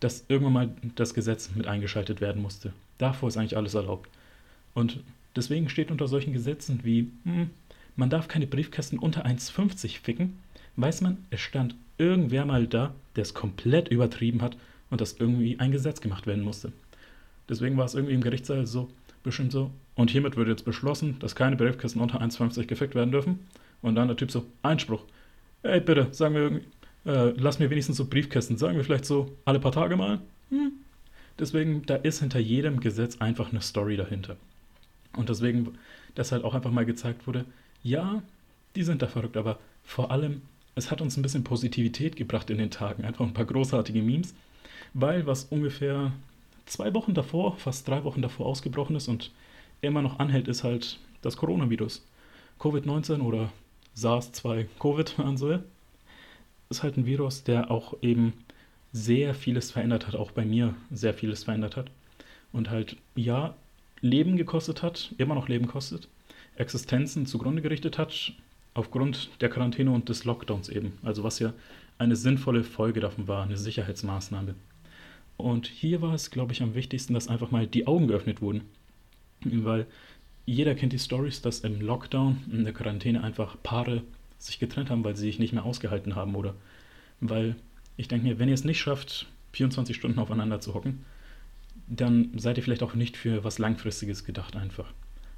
dass 0.00 0.24
irgendwann 0.28 0.52
mal 0.52 0.70
das 0.94 1.14
Gesetz 1.14 1.50
mit 1.54 1.66
eingeschaltet 1.66 2.20
werden 2.20 2.40
musste. 2.40 2.72
Davor 2.98 3.28
ist 3.28 3.36
eigentlich 3.36 3.56
alles 3.56 3.74
erlaubt. 3.74 4.08
Und 4.74 5.00
deswegen 5.36 5.68
steht 5.68 5.90
unter 5.90 6.08
solchen 6.08 6.32
Gesetzen 6.32 6.80
wie, 6.84 7.10
hm, 7.24 7.50
man 7.96 8.10
darf 8.10 8.28
keine 8.28 8.46
Briefkästen 8.46 8.98
unter 8.98 9.26
1,50 9.26 10.00
ficken, 10.00 10.38
weiß 10.76 11.02
man, 11.02 11.18
es 11.30 11.40
stand 11.40 11.74
irgendwer 11.98 12.46
mal 12.46 12.66
da, 12.66 12.94
der 13.16 13.22
es 13.22 13.34
komplett 13.34 13.88
übertrieben 13.88 14.40
hat 14.40 14.56
und 14.90 15.00
dass 15.00 15.14
irgendwie 15.14 15.58
ein 15.58 15.72
Gesetz 15.72 16.00
gemacht 16.00 16.26
werden 16.26 16.44
musste. 16.44 16.72
Deswegen 17.48 17.76
war 17.76 17.84
es 17.84 17.94
irgendwie 17.94 18.14
im 18.14 18.20
Gerichtssaal 18.20 18.66
so, 18.66 18.88
bestimmt 19.22 19.52
so, 19.52 19.70
und 19.94 20.10
hiermit 20.10 20.36
wird 20.36 20.48
jetzt 20.48 20.64
beschlossen, 20.64 21.16
dass 21.18 21.34
keine 21.34 21.56
Briefkästen 21.56 22.00
unter 22.00 22.20
1,50 22.20 22.66
gefickt 22.66 22.94
werden 22.94 23.10
dürfen. 23.10 23.40
Und 23.82 23.94
dann 23.94 24.08
der 24.08 24.16
Typ 24.16 24.30
so, 24.30 24.46
Einspruch. 24.62 25.04
Ey, 25.62 25.80
bitte, 25.80 26.08
sagen 26.12 26.34
wir 26.34 26.42
irgendwie, 26.42 26.64
äh, 27.06 27.30
lass 27.36 27.58
mir 27.58 27.70
wenigstens 27.70 27.96
so 27.96 28.06
Briefkästen, 28.06 28.56
sagen 28.56 28.76
wir 28.76 28.84
vielleicht 28.84 29.04
so 29.04 29.36
alle 29.44 29.60
paar 29.60 29.72
Tage 29.72 29.96
mal. 29.96 30.20
Hm. 30.50 30.72
Deswegen, 31.38 31.82
da 31.86 31.96
ist 31.96 32.20
hinter 32.20 32.38
jedem 32.38 32.80
Gesetz 32.80 33.16
einfach 33.18 33.50
eine 33.50 33.62
Story 33.62 33.96
dahinter. 33.96 34.36
Und 35.16 35.28
deswegen, 35.28 35.72
dass 36.14 36.32
halt 36.32 36.44
auch 36.44 36.54
einfach 36.54 36.70
mal 36.70 36.84
gezeigt 36.84 37.26
wurde, 37.26 37.44
ja, 37.82 38.22
die 38.76 38.82
sind 38.82 39.02
da 39.02 39.06
verrückt, 39.06 39.36
aber 39.36 39.58
vor 39.82 40.10
allem, 40.10 40.42
es 40.74 40.90
hat 40.90 41.00
uns 41.00 41.16
ein 41.16 41.22
bisschen 41.22 41.44
Positivität 41.44 42.16
gebracht 42.16 42.50
in 42.50 42.58
den 42.58 42.70
Tagen. 42.70 43.04
Einfach 43.04 43.24
ein 43.24 43.34
paar 43.34 43.44
großartige 43.44 44.02
Memes. 44.02 44.34
Weil 44.94 45.26
was 45.26 45.44
ungefähr 45.44 46.12
zwei 46.66 46.94
Wochen 46.94 47.14
davor, 47.14 47.56
fast 47.56 47.88
drei 47.88 48.04
Wochen 48.04 48.22
davor 48.22 48.46
ausgebrochen 48.46 48.96
ist 48.96 49.08
und 49.08 49.30
immer 49.80 50.02
noch 50.02 50.18
anhält, 50.18 50.48
ist 50.48 50.64
halt 50.64 50.98
das 51.22 51.36
Coronavirus. 51.36 52.04
Covid-19 52.58 53.20
oder 53.20 53.52
SARS-2 53.94 54.66
Covid, 54.78 55.16
so 55.36 55.58
ist 56.70 56.82
halt 56.82 56.96
ein 56.96 57.06
Virus, 57.06 57.42
der 57.42 57.70
auch 57.70 57.94
eben 58.02 58.32
sehr 58.92 59.34
vieles 59.34 59.70
verändert 59.70 60.06
hat, 60.06 60.14
auch 60.14 60.30
bei 60.30 60.44
mir 60.44 60.74
sehr 60.90 61.14
vieles 61.14 61.44
verändert 61.44 61.76
hat. 61.76 61.90
Und 62.52 62.70
halt, 62.70 62.96
ja, 63.14 63.54
Leben 64.00 64.36
gekostet 64.36 64.82
hat, 64.82 65.14
immer 65.18 65.34
noch 65.34 65.48
Leben 65.48 65.66
kostet, 65.66 66.08
Existenzen 66.56 67.26
zugrunde 67.26 67.62
gerichtet 67.62 67.98
hat, 67.98 68.32
aufgrund 68.74 69.30
der 69.40 69.48
Quarantäne 69.48 69.90
und 69.90 70.08
des 70.08 70.24
Lockdowns 70.24 70.68
eben. 70.68 70.92
Also 71.02 71.22
was 71.22 71.38
ja 71.38 71.52
eine 71.98 72.16
sinnvolle 72.16 72.64
Folge 72.64 73.00
davon 73.00 73.28
war, 73.28 73.42
eine 73.42 73.56
Sicherheitsmaßnahme. 73.56 74.54
Und 75.40 75.66
hier 75.66 76.02
war 76.02 76.14
es, 76.14 76.30
glaube 76.30 76.52
ich, 76.52 76.62
am 76.62 76.74
wichtigsten, 76.74 77.14
dass 77.14 77.28
einfach 77.28 77.50
mal 77.50 77.66
die 77.66 77.86
Augen 77.86 78.08
geöffnet 78.08 78.40
wurden. 78.40 78.62
Weil 79.44 79.86
jeder 80.46 80.74
kennt 80.74 80.92
die 80.92 80.98
Stories, 80.98 81.42
dass 81.42 81.60
im 81.60 81.80
Lockdown, 81.80 82.38
in 82.50 82.64
der 82.64 82.72
Quarantäne 82.72 83.22
einfach 83.22 83.56
Paare 83.62 84.02
sich 84.38 84.58
getrennt 84.58 84.90
haben, 84.90 85.04
weil 85.04 85.16
sie 85.16 85.26
sich 85.26 85.38
nicht 85.38 85.52
mehr 85.52 85.64
ausgehalten 85.64 86.16
haben 86.16 86.34
oder 86.34 86.54
weil 87.20 87.56
ich 87.96 88.08
denke 88.08 88.26
mir, 88.26 88.38
wenn 88.38 88.48
ihr 88.48 88.54
es 88.54 88.64
nicht 88.64 88.80
schafft, 88.80 89.26
24 89.52 89.94
Stunden 89.94 90.18
aufeinander 90.18 90.60
zu 90.60 90.74
hocken, 90.74 91.04
dann 91.86 92.30
seid 92.36 92.56
ihr 92.56 92.62
vielleicht 92.62 92.82
auch 92.82 92.94
nicht 92.94 93.16
für 93.16 93.44
was 93.44 93.58
Langfristiges 93.58 94.24
gedacht 94.24 94.56
einfach. 94.56 94.92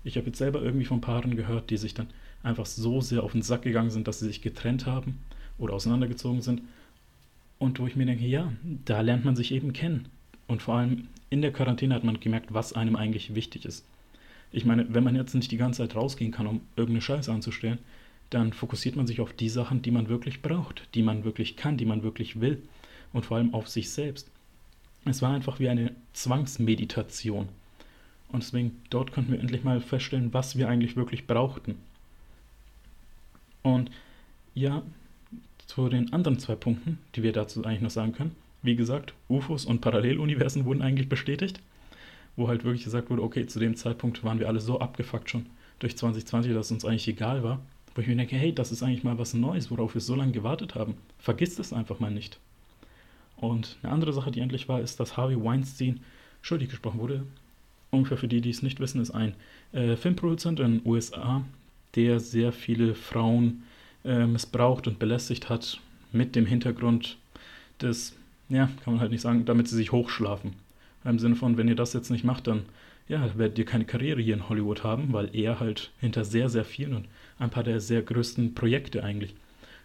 Ich 0.04 0.16
habe 0.16 0.26
jetzt 0.26 0.38
selber 0.38 0.62
irgendwie 0.62 0.84
von 0.84 1.00
Paaren 1.00 1.36
gehört, 1.36 1.70
die 1.70 1.76
sich 1.76 1.94
dann 1.94 2.08
einfach 2.42 2.66
so 2.66 3.00
sehr 3.00 3.22
auf 3.22 3.32
den 3.32 3.42
Sack 3.42 3.62
gegangen 3.62 3.90
sind, 3.90 4.06
dass 4.06 4.20
sie 4.20 4.26
sich 4.26 4.42
getrennt 4.42 4.86
haben 4.86 5.18
oder 5.58 5.74
auseinandergezogen 5.74 6.42
sind. 6.42 6.62
Und 7.62 7.78
wo 7.78 7.86
ich 7.86 7.94
mir 7.94 8.06
denke, 8.06 8.26
ja, 8.26 8.52
da 8.84 9.02
lernt 9.02 9.24
man 9.24 9.36
sich 9.36 9.52
eben 9.52 9.72
kennen. 9.72 10.08
Und 10.48 10.62
vor 10.62 10.74
allem 10.74 11.06
in 11.30 11.42
der 11.42 11.52
Quarantäne 11.52 11.94
hat 11.94 12.02
man 12.02 12.18
gemerkt, 12.18 12.52
was 12.52 12.72
einem 12.72 12.96
eigentlich 12.96 13.36
wichtig 13.36 13.64
ist. 13.64 13.84
Ich 14.50 14.64
meine, 14.64 14.92
wenn 14.92 15.04
man 15.04 15.14
jetzt 15.14 15.32
nicht 15.32 15.52
die 15.52 15.58
ganze 15.58 15.86
Zeit 15.86 15.94
rausgehen 15.94 16.32
kann, 16.32 16.48
um 16.48 16.62
irgendeine 16.74 17.02
Scheiße 17.02 17.30
anzustellen, 17.30 17.78
dann 18.30 18.52
fokussiert 18.52 18.96
man 18.96 19.06
sich 19.06 19.20
auf 19.20 19.32
die 19.32 19.48
Sachen, 19.48 19.80
die 19.80 19.92
man 19.92 20.08
wirklich 20.08 20.42
braucht, 20.42 20.88
die 20.96 21.04
man 21.04 21.22
wirklich 21.22 21.54
kann, 21.56 21.76
die 21.76 21.84
man 21.84 22.02
wirklich 22.02 22.40
will 22.40 22.60
und 23.12 23.26
vor 23.26 23.36
allem 23.36 23.54
auf 23.54 23.68
sich 23.68 23.90
selbst. 23.90 24.28
Es 25.04 25.22
war 25.22 25.32
einfach 25.32 25.60
wie 25.60 25.68
eine 25.68 25.92
Zwangsmeditation. 26.14 27.48
Und 28.32 28.42
deswegen, 28.42 28.82
dort 28.90 29.12
konnten 29.12 29.30
wir 29.30 29.38
endlich 29.38 29.62
mal 29.62 29.80
feststellen, 29.80 30.34
was 30.34 30.58
wir 30.58 30.68
eigentlich 30.68 30.96
wirklich 30.96 31.28
brauchten. 31.28 31.76
Und 33.62 33.92
ja, 34.52 34.82
zu 35.74 35.88
den 35.88 36.12
anderen 36.12 36.38
zwei 36.38 36.54
Punkten, 36.54 36.98
die 37.14 37.22
wir 37.22 37.32
dazu 37.32 37.64
eigentlich 37.64 37.80
noch 37.80 37.88
sagen 37.90 38.12
können. 38.12 38.36
Wie 38.62 38.76
gesagt, 38.76 39.14
UFOs 39.30 39.64
und 39.64 39.80
Paralleluniversen 39.80 40.66
wurden 40.66 40.82
eigentlich 40.82 41.08
bestätigt, 41.08 41.60
wo 42.36 42.48
halt 42.48 42.62
wirklich 42.64 42.84
gesagt 42.84 43.08
wurde, 43.08 43.22
okay, 43.22 43.46
zu 43.46 43.58
dem 43.58 43.74
Zeitpunkt 43.74 44.22
waren 44.22 44.38
wir 44.38 44.48
alle 44.48 44.60
so 44.60 44.80
abgefuckt 44.80 45.30
schon 45.30 45.46
durch 45.78 45.96
2020, 45.96 46.52
dass 46.52 46.66
es 46.66 46.72
uns 46.72 46.84
eigentlich 46.84 47.08
egal 47.08 47.42
war. 47.42 47.58
Wo 47.94 48.02
ich 48.02 48.06
mir 48.06 48.16
denke, 48.16 48.36
hey, 48.36 48.54
das 48.54 48.70
ist 48.70 48.82
eigentlich 48.82 49.02
mal 49.02 49.18
was 49.18 49.32
Neues, 49.32 49.70
worauf 49.70 49.94
wir 49.94 50.02
so 50.02 50.14
lange 50.14 50.32
gewartet 50.32 50.74
haben. 50.74 50.94
Vergiss 51.18 51.56
das 51.56 51.72
einfach 51.72 52.00
mal 52.00 52.10
nicht. 52.10 52.38
Und 53.38 53.78
eine 53.82 53.92
andere 53.92 54.12
Sache, 54.12 54.30
die 54.30 54.40
endlich 54.40 54.68
war, 54.68 54.80
ist, 54.80 55.00
dass 55.00 55.16
Harvey 55.16 55.42
Weinstein 55.42 56.00
schuldig 56.42 56.68
gesprochen 56.68 57.00
wurde. 57.00 57.22
Ungefähr 57.90 58.18
für 58.18 58.28
die, 58.28 58.42
die 58.42 58.50
es 58.50 58.62
nicht 58.62 58.78
wissen, 58.78 59.00
ist 59.00 59.10
ein 59.10 59.32
äh, 59.72 59.96
Filmproduzent 59.96 60.60
in 60.60 60.80
den 60.80 60.86
USA, 60.86 61.42
der 61.94 62.20
sehr 62.20 62.52
viele 62.52 62.94
Frauen 62.94 63.62
äh, 64.04 64.26
missbraucht 64.26 64.86
und 64.86 64.98
belästigt 64.98 65.48
hat, 65.48 65.80
mit 66.12 66.36
dem 66.36 66.46
Hintergrund 66.46 67.16
des, 67.80 68.16
ja, 68.48 68.68
kann 68.84 68.94
man 68.94 69.00
halt 69.00 69.10
nicht 69.10 69.22
sagen, 69.22 69.44
damit 69.44 69.68
sie 69.68 69.76
sich 69.76 69.92
hochschlafen. 69.92 70.52
Im 71.04 71.18
Sinne 71.18 71.36
von, 71.36 71.56
wenn 71.56 71.68
ihr 71.68 71.74
das 71.74 71.94
jetzt 71.94 72.10
nicht 72.10 72.24
macht, 72.24 72.46
dann 72.46 72.64
ja, 73.08 73.36
werdet 73.36 73.58
ihr 73.58 73.64
keine 73.64 73.84
Karriere 73.84 74.20
hier 74.20 74.34
in 74.34 74.48
Hollywood 74.48 74.84
haben, 74.84 75.12
weil 75.12 75.34
er 75.34 75.58
halt 75.60 75.90
hinter 76.00 76.24
sehr, 76.24 76.48
sehr 76.48 76.64
vielen 76.64 76.94
und 76.94 77.08
ein 77.38 77.50
paar 77.50 77.64
der 77.64 77.80
sehr 77.80 78.02
größten 78.02 78.54
Projekte 78.54 79.02
eigentlich 79.02 79.34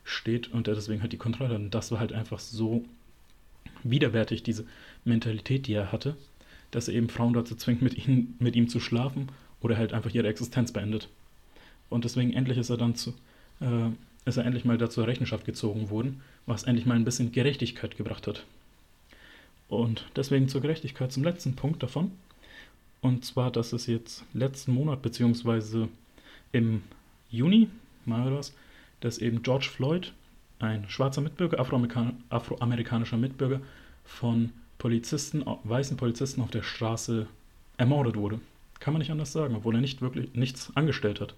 steht 0.04 0.54
und 0.54 0.68
er 0.68 0.76
deswegen 0.76 1.02
halt 1.02 1.14
die 1.14 1.18
Kontrolle 1.18 1.50
hat. 1.50 1.58
Und 1.58 1.72
das 1.72 1.92
war 1.92 2.00
halt 2.00 2.14
einfach 2.14 2.40
so 2.40 2.86
widerwärtig, 3.84 4.44
diese 4.44 4.66
Mentalität, 5.04 5.68
die 5.68 5.74
er 5.74 5.92
hatte, 5.92 6.16
dass 6.72 6.88
er 6.88 6.94
eben 6.94 7.10
Frauen 7.10 7.34
dazu 7.34 7.56
zwingt, 7.56 7.82
mit 7.82 8.08
ihm, 8.08 8.36
mit 8.40 8.56
ihm 8.56 8.70
zu 8.70 8.80
schlafen 8.80 9.30
oder 9.62 9.78
halt 9.78 9.94
einfach 9.94 10.14
ihre 10.14 10.28
Existenz 10.28 10.72
beendet. 10.72 11.10
Und 11.90 12.06
deswegen 12.06 12.34
endlich 12.34 12.58
ist 12.58 12.70
er 12.70 12.78
dann 12.78 12.96
zu, 12.96 13.14
äh, 13.62 13.90
ist 14.26 14.38
er 14.38 14.46
endlich 14.46 14.66
mal 14.66 14.78
dazu 14.78 15.02
Rechenschaft 15.04 15.46
gezogen 15.46 15.90
worden, 15.90 16.22
was 16.46 16.64
endlich 16.64 16.86
mal 16.86 16.96
ein 16.96 17.06
bisschen 17.06 17.32
Gerechtigkeit 17.32 17.98
gebracht 17.98 18.28
hat. 18.28 18.44
Und 19.70 20.06
deswegen 20.16 20.48
zur 20.50 20.62
Gerechtigkeit 20.62 21.12
zum 21.12 21.24
letzten 21.24 21.56
Punkt 21.56 21.84
davon. 21.84 22.12
Und 23.02 23.26
zwar, 23.26 23.52
dass 23.52 23.74
es 23.74 23.86
jetzt 23.88 24.26
letzten 24.34 24.74
Monat, 24.74 25.02
beziehungsweise 25.02 25.88
im 26.52 26.84
Juni, 27.30 27.70
mal 28.06 28.34
was, 28.34 28.54
dass 29.02 29.18
eben 29.20 29.44
George 29.44 29.70
Floyd, 29.72 30.14
ein 30.60 30.90
schwarzer 30.90 31.22
Mitbürger, 31.22 31.60
Afroamerikan 31.60 32.24
afroamerikanischer 32.30 33.18
Mitbürger, 33.18 33.62
von 34.04 34.52
Polizisten, 34.78 35.44
weißen 35.64 35.98
Polizisten 35.98 36.42
auf 36.42 36.50
der 36.50 36.64
Straße 36.64 37.28
ermordet 37.78 38.16
wurde. 38.16 38.40
Kann 38.80 38.94
man 38.94 39.00
nicht 39.00 39.12
anders 39.12 39.32
sagen, 39.32 39.56
obwohl 39.56 39.76
er 39.76 39.82
nicht 39.82 40.02
wirklich 40.02 40.34
nichts 40.34 40.72
angestellt 40.76 41.22
hat. 41.22 41.36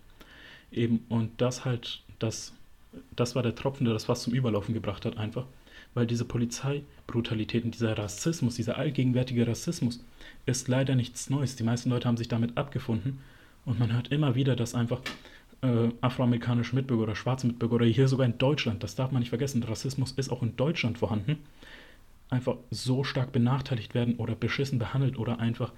Eben, 0.72 1.06
und 1.10 1.42
das 1.42 1.66
halt, 1.66 2.02
das, 2.20 2.54
das 3.16 3.36
war 3.36 3.44
der 3.44 3.56
Tropfen, 3.56 3.86
der 3.86 3.94
das 3.94 4.06
fast 4.06 4.24
zum 4.24 4.34
Überlaufen 4.34 4.74
gebracht 4.74 5.06
hat, 5.06 5.18
einfach. 5.18 5.46
Weil 5.94 6.06
diese 6.06 6.26
Polizeibrutalität 6.26 7.64
und 7.64 7.74
dieser 7.74 7.98
Rassismus, 7.98 8.56
dieser 8.56 8.78
allgegenwärtige 8.78 9.48
Rassismus, 9.48 10.04
ist 10.46 10.68
leider 10.68 10.96
nichts 10.96 11.30
Neues. 11.30 11.56
Die 11.56 11.64
meisten 11.64 11.90
Leute 11.90 12.08
haben 12.08 12.18
sich 12.18 12.28
damit 12.28 12.58
abgefunden. 12.58 13.20
Und 13.66 13.80
man 13.80 13.92
hört 13.94 14.10
immer 14.10 14.36
wieder, 14.36 14.56
dass 14.56 14.76
einfach 14.76 15.02
äh, 15.62 15.90
afroamerikanische 16.02 16.76
Mitbürger 16.76 17.04
oder 17.04 17.16
schwarze 17.16 17.48
Mitbürger 17.48 17.76
oder 17.76 17.86
hier 17.86 18.08
sogar 18.08 18.26
in 18.26 18.38
Deutschland, 18.38 18.84
das 18.84 18.96
darf 18.96 19.12
man 19.12 19.22
nicht 19.22 19.30
vergessen, 19.30 19.64
Rassismus 19.64 20.12
ist 20.14 20.32
auch 20.32 20.42
in 20.42 20.56
Deutschland 20.56 20.98
vorhanden, 20.98 21.40
einfach 22.30 22.58
so 22.72 23.04
stark 23.04 23.32
benachteiligt 23.32 23.94
werden 23.94 24.16
oder 24.16 24.36
beschissen 24.36 24.80
behandelt 24.80 25.18
oder 25.18 25.40
einfach, 25.40 25.74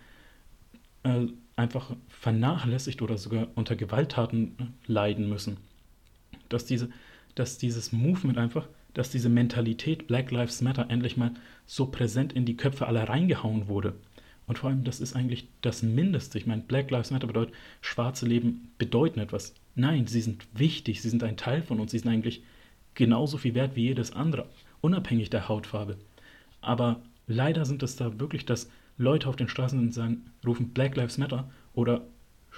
äh, 1.04 1.28
einfach 1.56 1.96
vernachlässigt 2.10 3.02
oder 3.02 3.18
sogar 3.18 3.48
unter 3.56 3.76
Gewalttaten 3.76 4.74
leiden 4.86 5.30
müssen. 5.30 5.58
Dass, 6.52 6.66
diese, 6.66 6.90
dass 7.36 7.58
dieses 7.58 7.92
Movement 7.92 8.38
einfach, 8.38 8.68
dass 8.94 9.10
diese 9.10 9.30
Mentalität 9.30 10.08
Black 10.08 10.32
Lives 10.32 10.62
Matter 10.62 10.88
endlich 10.90 11.18
mal 11.18 11.32
so 11.66 11.88
präsent 11.88 12.34
in 12.34 12.46
die 12.46 12.58
Köpfe 12.58 12.88
aller 12.88 13.08
reingehauen 13.08 13.68
wurde. 13.68 13.96
Und 14.48 14.60
vor 14.60 14.70
allem, 14.70 14.84
das 14.84 15.00
ist 15.00 15.16
eigentlich 15.16 15.48
das 15.62 15.82
Mindeste. 15.82 16.38
Ich 16.38 16.46
meine, 16.46 16.62
Black 16.62 16.92
Lives 16.92 17.12
Matter 17.12 17.28
bedeutet, 17.28 17.56
schwarze 17.80 18.26
Leben 18.26 18.72
bedeuten 18.78 19.20
etwas. 19.20 19.54
Nein, 19.76 20.08
sie 20.08 20.22
sind 20.22 20.46
wichtig, 20.54 21.02
sie 21.02 21.10
sind 21.10 21.24
ein 21.24 21.38
Teil 21.38 21.62
von 21.62 21.80
uns, 21.80 21.92
sie 21.92 22.00
sind 22.00 22.12
eigentlich 22.12 22.44
genauso 22.94 23.38
viel 23.38 23.56
wert 23.56 23.76
wie 23.76 23.84
jedes 23.84 24.12
andere, 24.12 24.50
unabhängig 24.82 25.30
der 25.30 25.48
Hautfarbe. 25.48 25.98
Aber 26.60 27.02
leider 27.28 27.66
sind 27.66 27.82
es 27.84 27.96
da 27.96 28.20
wirklich, 28.20 28.46
dass 28.46 28.70
Leute 28.98 29.30
auf 29.30 29.36
den 29.36 29.48
Straßen 29.48 29.92
sagen, 29.92 30.26
rufen 30.46 30.70
Black 30.70 30.98
Lives 30.98 31.18
Matter 31.18 31.50
oder 31.74 32.06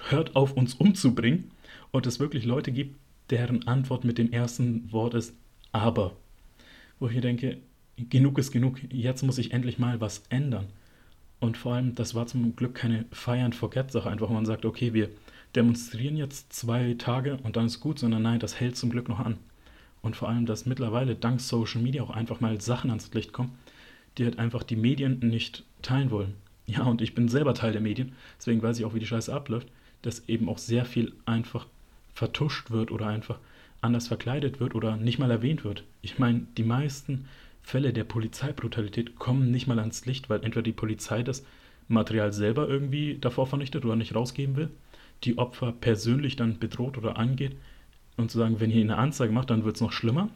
hört 0.10 0.36
auf, 0.36 0.54
uns 0.54 0.74
umzubringen. 0.74 1.52
Und 1.92 2.08
es 2.08 2.20
wirklich 2.20 2.46
Leute 2.46 2.72
gibt, 2.72 2.98
deren 3.34 3.68
Antwort 3.68 4.04
mit 4.04 4.20
dem 4.20 4.32
ersten 4.32 4.92
Wort 4.92 5.16
ist 5.16 5.34
aber. 5.72 6.16
Wo 7.00 7.08
ich 7.08 7.20
denke, 7.20 7.58
genug 7.98 8.38
ist 8.38 8.52
genug, 8.52 8.78
jetzt 8.92 9.24
muss 9.24 9.40
ich 9.40 9.52
endlich 9.52 9.80
mal 9.80 10.00
was 10.00 10.22
ändern. 10.30 10.68
Und 11.40 11.58
vor 11.58 11.74
allem, 11.74 11.96
das 11.96 12.14
war 12.14 12.28
zum 12.28 12.56
Glück 12.56 12.76
keine 12.76 13.06
Fire 13.12 13.44
and 13.44 13.56
Forget 13.56 13.92
Sache, 13.92 14.08
einfach 14.08 14.30
wo 14.30 14.34
man 14.34 14.46
sagt, 14.46 14.66
okay, 14.66 14.94
wir 14.94 15.10
demonstrieren 15.56 16.16
jetzt 16.16 16.54
zwei 16.54 16.94
Tage 16.94 17.38
und 17.42 17.56
dann 17.56 17.66
ist 17.66 17.80
gut, 17.80 17.98
sondern 17.98 18.22
nein, 18.22 18.40
das 18.40 18.60
hält 18.60 18.78
zum 18.78 18.92
Glück 18.92 19.10
noch 19.10 19.20
an. 19.20 19.38
Und 20.04 20.16
vor 20.16 20.30
allem, 20.30 20.46
dass 20.46 20.68
mittlerweile 20.68 21.16
dank 21.16 21.42
Social 21.42 21.82
Media 21.82 22.04
auch 22.04 22.12
einfach 22.12 22.40
mal 22.40 22.62
Sachen 22.62 22.92
ans 22.92 23.12
Licht 23.16 23.34
kommen, 23.34 23.58
die 24.20 24.26
halt 24.26 24.38
einfach 24.38 24.62
die 24.62 24.76
Medien 24.76 25.20
nicht 25.20 25.64
teilen 25.82 26.12
wollen. 26.12 26.36
Ja, 26.68 26.84
und 26.84 27.02
ich 27.02 27.16
bin 27.16 27.28
selber 27.30 27.56
Teil 27.56 27.72
der 27.72 27.82
Medien, 27.82 28.14
deswegen 28.38 28.62
weiß 28.62 28.78
ich 28.78 28.86
auch, 28.86 28.94
wie 28.94 29.00
die 29.00 29.08
Scheiße 29.08 29.34
abläuft, 29.34 29.70
dass 30.04 30.30
eben 30.30 30.48
auch 30.48 30.60
sehr 30.60 30.86
viel 30.86 31.14
einfach 31.26 31.66
vertuscht 32.14 32.72
wird 32.72 32.92
oder 32.92 33.08
einfach 33.08 33.40
anders 33.82 34.08
verkleidet 34.08 34.60
wird 34.60 34.76
oder 34.76 34.98
nicht 34.98 35.20
mal 35.20 35.32
erwähnt 35.32 35.64
wird. 35.64 35.84
Ich 36.02 36.20
meine, 36.20 36.46
die 36.58 36.64
meisten 36.64 37.26
Fälle 37.62 37.94
der 37.94 38.04
Polizeibrutalität 38.04 39.18
kommen 39.18 39.52
nicht 39.52 39.68
mal 39.68 39.80
ans 39.80 40.06
Licht, 40.06 40.30
weil 40.30 40.44
entweder 40.44 40.64
die 40.64 40.72
Polizei 40.74 41.24
das 41.24 41.46
Material 41.88 42.32
selber 42.32 42.68
irgendwie 42.68 43.18
davor 43.20 43.48
vernichtet 43.48 43.86
oder 43.86 43.96
nicht 43.96 44.16
rausgeben 44.16 44.56
will, 44.56 44.70
die 45.24 45.38
Opfer 45.38 45.72
persönlich 45.72 46.36
dann 46.36 46.60
bedroht 46.60 46.98
oder 46.98 47.18
angeht 47.18 47.56
und 48.18 48.32
zu 48.32 48.38
sagen, 48.38 48.60
wenn 48.60 48.72
ihr 48.72 48.82
eine 48.82 48.98
Anzeige 48.98 49.34
macht, 49.34 49.50
dann 49.50 49.66
wird 49.66 49.76
es 49.76 49.82
noch 49.82 49.92
schlimmer. 49.92 50.30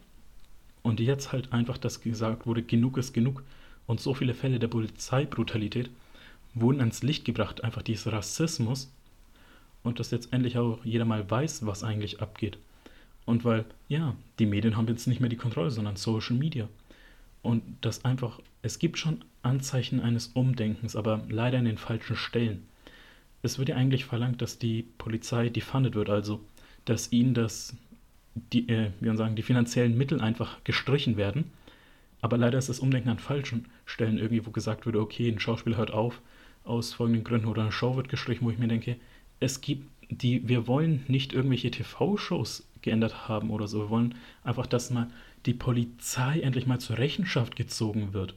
Und 0.83 0.99
jetzt 0.99 1.31
halt 1.31 1.51
einfach, 1.51 1.77
dass 1.77 2.01
gesagt 2.01 2.45
wurde, 2.45 2.63
genug 2.63 2.97
ist 2.97 3.13
genug. 3.13 3.43
Und 3.87 3.99
so 3.99 4.13
viele 4.13 4.33
Fälle 4.33 4.59
der 4.59 4.67
Polizeibrutalität 4.67 5.89
wurden 6.53 6.79
ans 6.79 7.03
Licht 7.03 7.25
gebracht, 7.25 7.63
einfach 7.63 7.81
dieses 7.81 8.11
Rassismus. 8.11 8.91
Und 9.83 9.99
dass 9.99 10.11
jetzt 10.11 10.33
endlich 10.33 10.57
auch 10.57 10.83
jeder 10.83 11.05
mal 11.05 11.29
weiß, 11.29 11.65
was 11.65 11.83
eigentlich 11.83 12.21
abgeht. 12.21 12.57
Und 13.25 13.45
weil, 13.45 13.65
ja, 13.87 14.15
die 14.39 14.45
Medien 14.45 14.77
haben 14.77 14.87
jetzt 14.87 15.07
nicht 15.07 15.19
mehr 15.19 15.29
die 15.29 15.37
Kontrolle, 15.37 15.71
sondern 15.71 15.95
Social 15.95 16.35
Media. 16.35 16.67
Und 17.41 17.63
das 17.81 18.05
einfach, 18.05 18.39
es 18.61 18.79
gibt 18.79 18.97
schon 18.97 19.23
Anzeichen 19.41 19.99
eines 19.99 20.27
Umdenkens, 20.27 20.95
aber 20.95 21.23
leider 21.29 21.57
in 21.59 21.65
den 21.65 21.77
falschen 21.77 22.15
Stellen. 22.15 22.67
Es 23.41 23.59
wird 23.59 23.69
ja 23.69 23.75
eigentlich 23.75 24.05
verlangt, 24.05 24.41
dass 24.41 24.59
die 24.59 24.83
Polizei 24.97 25.49
defunded 25.49 25.95
wird, 25.95 26.09
also 26.09 26.41
dass 26.85 27.11
ihnen 27.11 27.33
das, 27.33 27.75
die, 28.53 28.67
äh, 28.69 28.91
wie 28.99 29.07
man 29.07 29.17
sagen, 29.17 29.35
die 29.35 29.43
finanziellen 29.43 29.97
Mittel 29.97 30.21
einfach 30.21 30.63
gestrichen 30.63 31.17
werden. 31.17 31.51
Aber 32.21 32.37
leider 32.37 32.57
ist 32.57 32.69
das 32.69 32.79
Umdenken 32.79 33.09
an 33.09 33.19
falschen 33.19 33.67
Stellen 33.85 34.17
irgendwie, 34.17 34.45
wo 34.45 34.51
gesagt 34.51 34.85
wird, 34.85 34.95
okay, 34.95 35.29
ein 35.29 35.39
Schauspieler 35.39 35.77
hört 35.77 35.91
auf 35.91 36.21
aus 36.67 36.93
folgenden 36.93 37.23
Gründen 37.23 37.47
oder 37.47 37.61
eine 37.61 37.71
Show 37.71 37.95
wird 37.95 38.09
gestrichen, 38.09 38.45
wo 38.45 38.51
ich 38.51 38.57
mir 38.57 38.67
denke, 38.67 38.97
es 39.39 39.61
gibt 39.61 39.87
die, 40.09 40.47
wir 40.47 40.67
wollen 40.67 41.03
nicht 41.07 41.33
irgendwelche 41.33 41.71
TV-Shows 41.71 42.67
geändert 42.81 43.27
haben 43.27 43.49
oder 43.49 43.67
so. 43.67 43.79
Wir 43.81 43.89
wollen 43.89 44.15
einfach, 44.43 44.65
dass 44.65 44.89
mal 44.89 45.07
die 45.45 45.53
Polizei 45.53 46.39
endlich 46.39 46.65
mal 46.65 46.79
zur 46.79 46.97
Rechenschaft 46.97 47.55
gezogen 47.55 48.13
wird. 48.13 48.33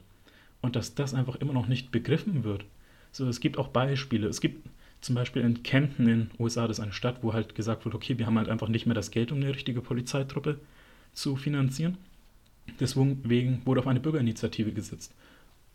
Und 0.61 0.75
dass 0.75 0.95
das 0.95 1.13
einfach 1.13 1.35
immer 1.35 1.53
noch 1.53 1.67
nicht 1.67 1.91
begriffen 1.91 2.43
wird. 2.43 2.65
So, 3.11 3.27
es 3.27 3.39
gibt 3.39 3.57
auch 3.57 3.69
Beispiele. 3.69 4.27
Es 4.27 4.41
gibt 4.41 4.67
zum 5.01 5.15
Beispiel 5.15 5.41
in 5.41 5.63
Kenton 5.63 6.07
in 6.07 6.19
den 6.27 6.31
USA, 6.37 6.67
das 6.67 6.77
ist 6.77 6.83
eine 6.83 6.93
Stadt, 6.93 7.23
wo 7.23 7.33
halt 7.33 7.55
gesagt 7.55 7.85
wird, 7.85 7.95
okay, 7.95 8.17
wir 8.19 8.27
haben 8.27 8.37
halt 8.37 8.49
einfach 8.49 8.67
nicht 8.67 8.85
mehr 8.85 8.93
das 8.93 9.09
Geld, 9.11 9.31
um 9.31 9.39
eine 9.39 9.53
richtige 9.53 9.81
Polizeitruppe 9.81 10.59
zu 11.13 11.35
finanzieren. 11.35 11.97
Deswegen 12.79 13.65
wurde 13.65 13.79
auf 13.79 13.87
eine 13.87 13.99
Bürgerinitiative 13.99 14.71
gesetzt. 14.71 15.13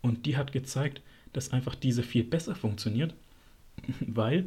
Und 0.01 0.25
die 0.25 0.37
hat 0.37 0.53
gezeigt, 0.53 1.01
dass 1.33 1.51
einfach 1.51 1.75
diese 1.75 2.03
viel 2.03 2.23
besser 2.23 2.55
funktioniert, 2.55 3.13
weil 3.99 4.45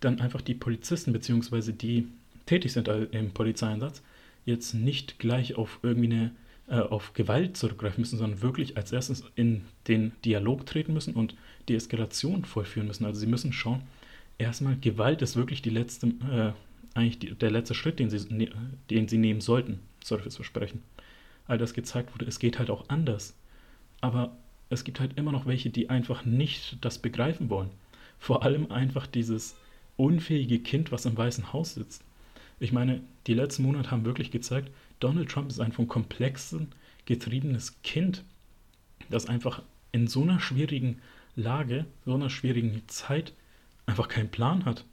dann 0.00 0.20
einfach 0.20 0.40
die 0.40 0.54
Polizisten 0.54 1.12
bzw. 1.12 1.72
die 1.72 2.08
tätig 2.46 2.72
sind 2.72 2.88
im 2.88 3.30
Polizeieinsatz 3.30 4.02
jetzt 4.44 4.74
nicht 4.74 5.18
gleich 5.18 5.56
auf 5.56 5.78
irgendwie 5.82 6.12
eine 6.12 6.30
äh, 6.68 6.78
auf 6.78 7.14
Gewalt 7.14 7.56
zurückgreifen 7.56 8.00
müssen, 8.00 8.18
sondern 8.18 8.42
wirklich 8.42 8.76
als 8.76 8.92
erstes 8.92 9.24
in 9.34 9.62
den 9.88 10.12
Dialog 10.24 10.66
treten 10.66 10.92
müssen 10.92 11.14
und 11.14 11.34
die 11.68 11.74
Eskalation 11.74 12.44
vollführen 12.44 12.86
müssen. 12.86 13.04
Also 13.04 13.20
sie 13.20 13.26
müssen 13.26 13.52
schauen, 13.52 13.82
erstmal 14.38 14.76
Gewalt 14.76 15.20
ist 15.22 15.36
wirklich 15.36 15.62
die 15.62 15.70
letzte, 15.70 16.06
äh, 16.06 16.52
eigentlich 16.94 17.18
die, 17.18 17.34
der 17.34 17.50
letzte 17.50 17.74
Schritt, 17.74 17.98
den 17.98 18.08
sie, 18.08 18.32
ne, 18.32 18.50
den 18.88 19.08
sie 19.08 19.18
nehmen 19.18 19.40
sollten. 19.40 19.80
Sorry 20.02 20.22
fürs 20.22 20.36
Versprechen. 20.36 20.82
All 21.46 21.58
das 21.58 21.74
gezeigt 21.74 22.14
wurde, 22.14 22.26
es 22.26 22.38
geht 22.38 22.58
halt 22.58 22.70
auch 22.70 22.88
anders. 22.88 23.34
Aber 24.00 24.36
es 24.70 24.84
gibt 24.84 25.00
halt 25.00 25.18
immer 25.18 25.32
noch 25.32 25.46
welche, 25.46 25.70
die 25.70 25.90
einfach 25.90 26.24
nicht 26.24 26.78
das 26.80 26.98
begreifen 26.98 27.50
wollen. 27.50 27.70
Vor 28.18 28.44
allem 28.44 28.70
einfach 28.70 29.06
dieses 29.06 29.56
unfähige 30.00 30.58
Kind, 30.60 30.92
was 30.92 31.06
im 31.06 31.16
Weißen 31.16 31.52
Haus 31.52 31.74
sitzt. 31.74 32.02
Ich 32.58 32.72
meine, 32.72 33.00
die 33.26 33.34
letzten 33.34 33.62
Monate 33.62 33.90
haben 33.90 34.04
wirklich 34.04 34.30
gezeigt, 34.30 34.70
Donald 34.98 35.30
Trump 35.30 35.50
ist 35.50 35.60
ein 35.60 35.72
von 35.72 35.88
Komplexen 35.88 36.68
getriebenes 37.06 37.80
Kind, 37.82 38.24
das 39.08 39.26
einfach 39.26 39.62
in 39.92 40.06
so 40.06 40.22
einer 40.22 40.40
schwierigen 40.40 41.00
Lage, 41.36 41.86
so 42.04 42.14
einer 42.14 42.30
schwierigen 42.30 42.82
Zeit 42.86 43.32
einfach 43.86 44.08
keinen 44.08 44.30
Plan 44.30 44.64
hat. 44.64 44.84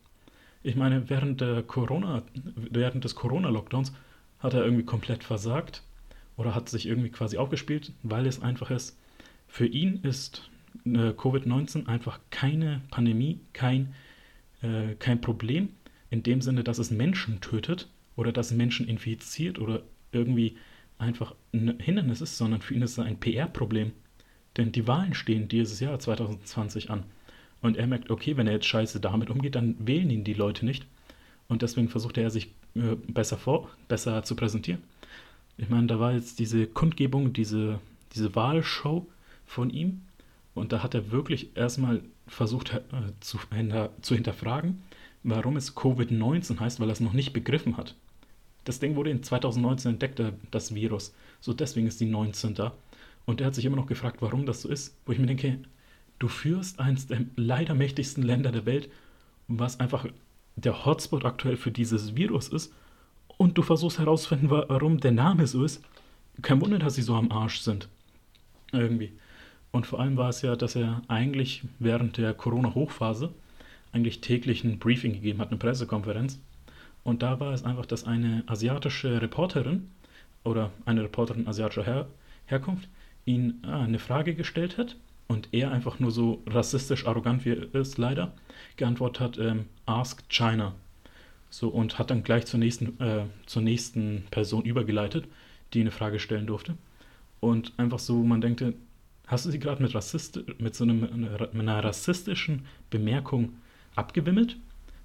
Ich 0.63 0.75
meine, 0.75 1.09
während, 1.09 1.41
der 1.41 1.63
Corona, 1.63 2.23
während 2.55 3.03
des 3.03 3.15
Corona-Lockdowns 3.15 3.93
hat 4.39 4.53
er 4.53 4.63
irgendwie 4.63 4.85
komplett 4.85 5.23
versagt 5.23 5.83
oder 6.35 6.55
hat 6.55 6.69
sich 6.69 6.87
irgendwie 6.87 7.09
quasi 7.09 7.37
aufgespielt, 7.37 7.93
weil 8.03 8.25
es 8.27 8.41
einfach 8.41 8.71
ist, 8.71 8.97
für 9.47 9.65
ihn 9.65 10.01
ist 10.03 10.49
äh, 10.85 11.11
Covid-19 11.11 11.87
einfach 11.87 12.19
keine 12.29 12.81
Pandemie, 12.91 13.39
kein 13.53 13.93
äh, 14.61 14.95
kein 14.99 15.21
Problem 15.21 15.69
in 16.09 16.23
dem 16.23 16.41
Sinne, 16.41 16.63
dass 16.63 16.77
es 16.77 16.91
Menschen 16.91 17.41
tötet 17.41 17.89
oder 18.15 18.31
dass 18.31 18.51
Menschen 18.51 18.87
infiziert 18.87 19.59
oder 19.59 19.83
irgendwie 20.11 20.57
einfach 20.97 21.35
ein 21.53 21.79
Hindernis 21.79 22.21
ist, 22.21 22.37
sondern 22.37 22.61
für 22.61 22.73
ihn 22.73 22.81
ist 22.81 22.91
es 22.91 22.99
ein 22.99 23.19
PR-Problem. 23.19 23.91
Denn 24.55 24.71
die 24.71 24.87
Wahlen 24.87 25.13
stehen 25.13 25.47
dieses 25.47 25.79
Jahr 25.79 25.99
2020 25.99 26.89
an. 26.89 27.03
Und 27.61 27.77
er 27.77 27.87
merkt, 27.87 28.09
okay, 28.09 28.37
wenn 28.37 28.47
er 28.47 28.53
jetzt 28.53 28.65
scheiße 28.65 28.99
damit 28.99 29.29
umgeht, 29.29 29.55
dann 29.55 29.75
wählen 29.79 30.09
ihn 30.09 30.23
die 30.23 30.33
Leute 30.33 30.65
nicht. 30.65 30.85
Und 31.47 31.61
deswegen 31.61 31.89
versucht 31.89 32.17
er 32.17 32.29
sich 32.29 32.51
äh, 32.75 32.95
besser 33.07 33.37
vor, 33.37 33.69
besser 33.87 34.23
zu 34.23 34.35
präsentieren. 34.35 34.81
Ich 35.57 35.69
meine, 35.69 35.87
da 35.87 35.99
war 35.99 36.13
jetzt 36.13 36.39
diese 36.39 36.67
Kundgebung, 36.67 37.33
diese, 37.33 37.79
diese 38.13 38.35
Wahlshow 38.35 39.07
von 39.45 39.69
ihm. 39.69 40.01
Und 40.57 40.71
da 40.71 40.81
hat 40.81 40.95
er 40.95 41.11
wirklich 41.11 41.55
erstmal 41.55 42.01
versucht 42.25 42.73
äh, 42.73 42.81
zu, 43.19 43.39
hinter, 43.53 43.91
zu 44.01 44.15
hinterfragen, 44.15 44.81
warum 45.23 45.55
es 45.55 45.75
Covid-19 45.75 46.59
heißt, 46.59 46.79
weil 46.79 46.89
er 46.89 46.93
es 46.93 46.99
noch 46.99 47.13
nicht 47.13 47.31
begriffen 47.31 47.77
hat. 47.77 47.95
Das 48.63 48.79
Ding 48.79 48.95
wurde 48.95 49.11
in 49.11 49.23
2019 49.23 49.93
entdeckt, 49.93 50.19
äh, 50.19 50.33
das 50.51 50.73
Virus. 50.73 51.13
So 51.39 51.53
deswegen 51.53 51.87
ist 51.87 51.99
die 51.99 52.05
19 52.05 52.55
da. 52.55 52.73
Und 53.25 53.39
er 53.39 53.47
hat 53.47 53.55
sich 53.55 53.65
immer 53.65 53.75
noch 53.75 53.87
gefragt, 53.87 54.17
warum 54.21 54.45
das 54.45 54.63
so 54.63 54.69
ist. 54.69 54.97
Wo 55.05 55.11
ich 55.11 55.19
mir 55.19 55.27
denke, 55.27 55.59
du 56.17 56.27
führst 56.27 56.79
eines 56.79 57.07
der 57.07 57.21
leider 57.35 57.75
mächtigsten 57.75 58.23
Länder 58.23 58.51
der 58.51 58.65
Welt, 58.65 58.89
was 59.47 59.79
einfach 59.79 60.07
der 60.55 60.85
Hotspot 60.85 61.23
aktuell 61.23 61.57
für 61.57 61.71
dieses 61.71 62.15
Virus 62.15 62.47
ist. 62.47 62.73
Und 63.37 63.57
du 63.57 63.61
versuchst 63.61 63.99
herauszufinden, 63.99 64.49
warum 64.49 64.99
der 64.99 65.11
Name 65.11 65.45
so 65.45 65.63
ist. 65.63 65.83
Kein 66.41 66.61
Wunder, 66.61 66.79
dass 66.79 66.95
sie 66.95 67.03
so 67.03 67.13
am 67.15 67.31
Arsch 67.31 67.59
sind. 67.59 67.87
Irgendwie. 68.71 69.13
Und 69.71 69.85
vor 69.85 69.99
allem 69.99 70.17
war 70.17 70.29
es 70.29 70.41
ja, 70.41 70.55
dass 70.55 70.75
er 70.75 71.01
eigentlich 71.07 71.63
während 71.79 72.17
der 72.17 72.33
Corona-Hochphase 72.33 73.33
eigentlich 73.91 74.21
täglich 74.21 74.63
ein 74.63 74.79
Briefing 74.79 75.13
gegeben 75.13 75.39
hat, 75.39 75.49
eine 75.49 75.57
Pressekonferenz. 75.57 76.39
Und 77.03 77.21
da 77.23 77.39
war 77.39 77.53
es 77.53 77.63
einfach, 77.63 77.85
dass 77.85 78.05
eine 78.05 78.43
asiatische 78.47 79.21
Reporterin 79.21 79.89
oder 80.43 80.71
eine 80.85 81.03
Reporterin 81.03 81.47
asiatischer 81.47 81.85
Her 81.85 82.07
Herkunft 82.45 82.87
ihn 83.25 83.61
ah, 83.63 83.83
eine 83.83 83.99
Frage 83.99 84.33
gestellt 84.35 84.77
hat 84.77 84.95
und 85.27 85.49
er 85.51 85.71
einfach 85.71 85.99
nur 85.99 86.11
so 86.11 86.41
rassistisch 86.47 87.05
arrogant 87.05 87.45
wie 87.45 87.51
er 87.51 87.75
ist, 87.75 87.97
leider, 87.97 88.33
geantwortet 88.77 89.19
hat, 89.21 89.37
ähm, 89.37 89.65
Ask 89.85 90.27
China. 90.29 90.73
So, 91.49 91.69
und 91.69 91.99
hat 91.99 92.09
dann 92.09 92.23
gleich 92.23 92.45
zur 92.45 92.59
nächsten, 92.59 92.99
äh, 93.01 93.25
zur 93.45 93.61
nächsten 93.61 94.23
Person 94.31 94.63
übergeleitet, 94.63 95.25
die 95.73 95.81
eine 95.81 95.91
Frage 95.91 96.19
stellen 96.19 96.47
durfte. 96.47 96.75
Und 97.39 97.73
einfach 97.77 97.99
so, 97.99 98.23
man 98.23 98.41
denkt, 98.41 98.63
Hast 99.27 99.45
du 99.45 99.51
sie 99.51 99.59
gerade 99.59 99.83
mit, 99.83 99.93
mit 100.59 100.75
so 100.75 100.83
einem, 100.83 100.99
mit 101.01 101.61
einer 101.61 101.83
rassistischen 101.83 102.65
Bemerkung 102.89 103.53
abgewimmelt? 103.95 104.57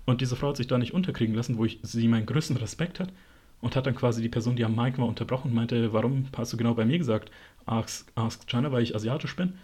Und 0.05 0.21
diese 0.21 0.37
Frau 0.37 0.49
hat 0.49 0.57
sich 0.57 0.69
da 0.69 0.79
nicht 0.79 0.95
unterkriegen 0.95 1.35
lassen, 1.35 1.59
wo 1.59 1.65
ich 1.65 1.79
sie 1.83 2.09
meinen 2.09 2.27
größten 2.27 2.57
Respekt 2.57 3.01
hat 3.01 3.13
und 3.61 3.77
hat 3.77 3.87
dann 3.87 3.95
quasi 3.95 4.23
die 4.23 4.29
Person, 4.29 4.57
die 4.57 4.65
am 4.65 4.75
Mic 4.75 4.99
war, 4.99 5.07
unterbrochen 5.07 5.49
und 5.49 5.55
meinte, 5.55 5.93
warum 5.93 6.27
hast 6.37 6.53
du 6.53 6.57
genau 6.57 6.75
bei 6.75 6.85
mir 6.85 6.99
gesagt, 6.99 7.31
ask, 7.67 8.11
ask 8.15 8.47
China, 8.49 8.73
weil 8.73 8.83
ich 8.83 8.95
asiatisch 8.95 9.37
bin? 9.37 9.55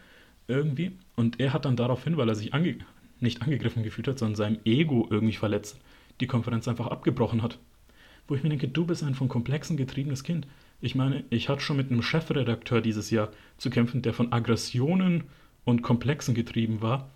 Irgendwie. 0.47 0.93
Und 1.17 1.41
er 1.41 1.53
hat 1.53 1.65
dann 1.65 1.77
daraufhin, 1.77 2.17
weil 2.17 2.29
er 2.29 2.35
sich 2.35 2.55
ange 2.55 2.79
nicht 3.21 3.43
angegriffen 3.43 3.83
gefühlt 3.83 4.09
hat, 4.09 4.19
sondern 4.19 4.37
seinem 4.37 4.59
Ego 4.65 5.07
irgendwie 5.11 5.35
verletzt, 5.35 5.81
die 6.21 6.27
Konferenz 6.29 6.69
einfach 6.69 6.87
abgebrochen 6.87 7.43
hat. 7.43 7.59
Wo 8.29 8.35
ich 8.35 8.43
mir 8.43 8.49
denke, 8.49 8.69
du 8.69 8.87
bist 8.87 9.03
ein 9.03 9.15
von 9.15 9.29
Komplexen 9.29 9.77
getriebenes 9.77 10.23
Kind. 10.23 10.47
Ich 10.81 10.95
meine, 10.95 11.25
ich 11.31 11.49
hatte 11.49 11.61
schon 11.61 11.77
mit 11.77 11.91
einem 11.91 12.03
Chefredakteur 12.03 12.81
dieses 12.81 13.11
Jahr 13.11 13.31
zu 13.57 13.69
kämpfen, 13.69 14.03
der 14.03 14.15
von 14.15 14.33
Aggressionen 14.33 15.25
und 15.65 15.83
Komplexen 15.83 16.35
getrieben 16.35 16.81
war, 16.81 17.11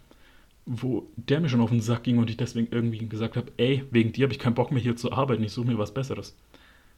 wo 0.67 1.09
der 1.17 1.41
mir 1.41 1.49
schon 1.49 1.61
auf 1.61 1.71
den 1.71 1.81
Sack 1.81 2.03
ging 2.03 2.19
und 2.19 2.29
ich 2.29 2.37
deswegen 2.37 2.69
irgendwie 2.73 3.07
gesagt 3.09 3.37
habe, 3.37 3.53
ey, 3.59 3.85
wegen 3.93 4.13
dir 4.13 4.25
habe 4.25 4.33
ich 4.33 4.41
keinen 4.41 4.55
Bock 4.55 4.73
mehr 4.73 4.83
hier 4.83 4.97
zu 4.97 5.13
arbeiten, 5.13 5.45
ich 5.45 5.53
suche 5.53 5.69
mir 5.69 5.79
was 5.79 5.95
Besseres. 5.95 6.37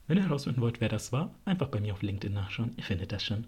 Wenn 0.07 0.17
ihr 0.17 0.25
herausfinden 0.25 0.63
wollt, 0.63 0.81
wer 0.81 0.89
das 0.89 1.13
war, 1.13 1.35
einfach 1.45 1.69
bei 1.69 1.81
mir 1.81 1.93
auf 1.93 2.03
LinkedIn 2.03 2.33
nachschauen, 2.33 2.73
ihr 2.77 2.85
findet 2.85 3.13
das 3.13 3.23
schon. 3.23 3.45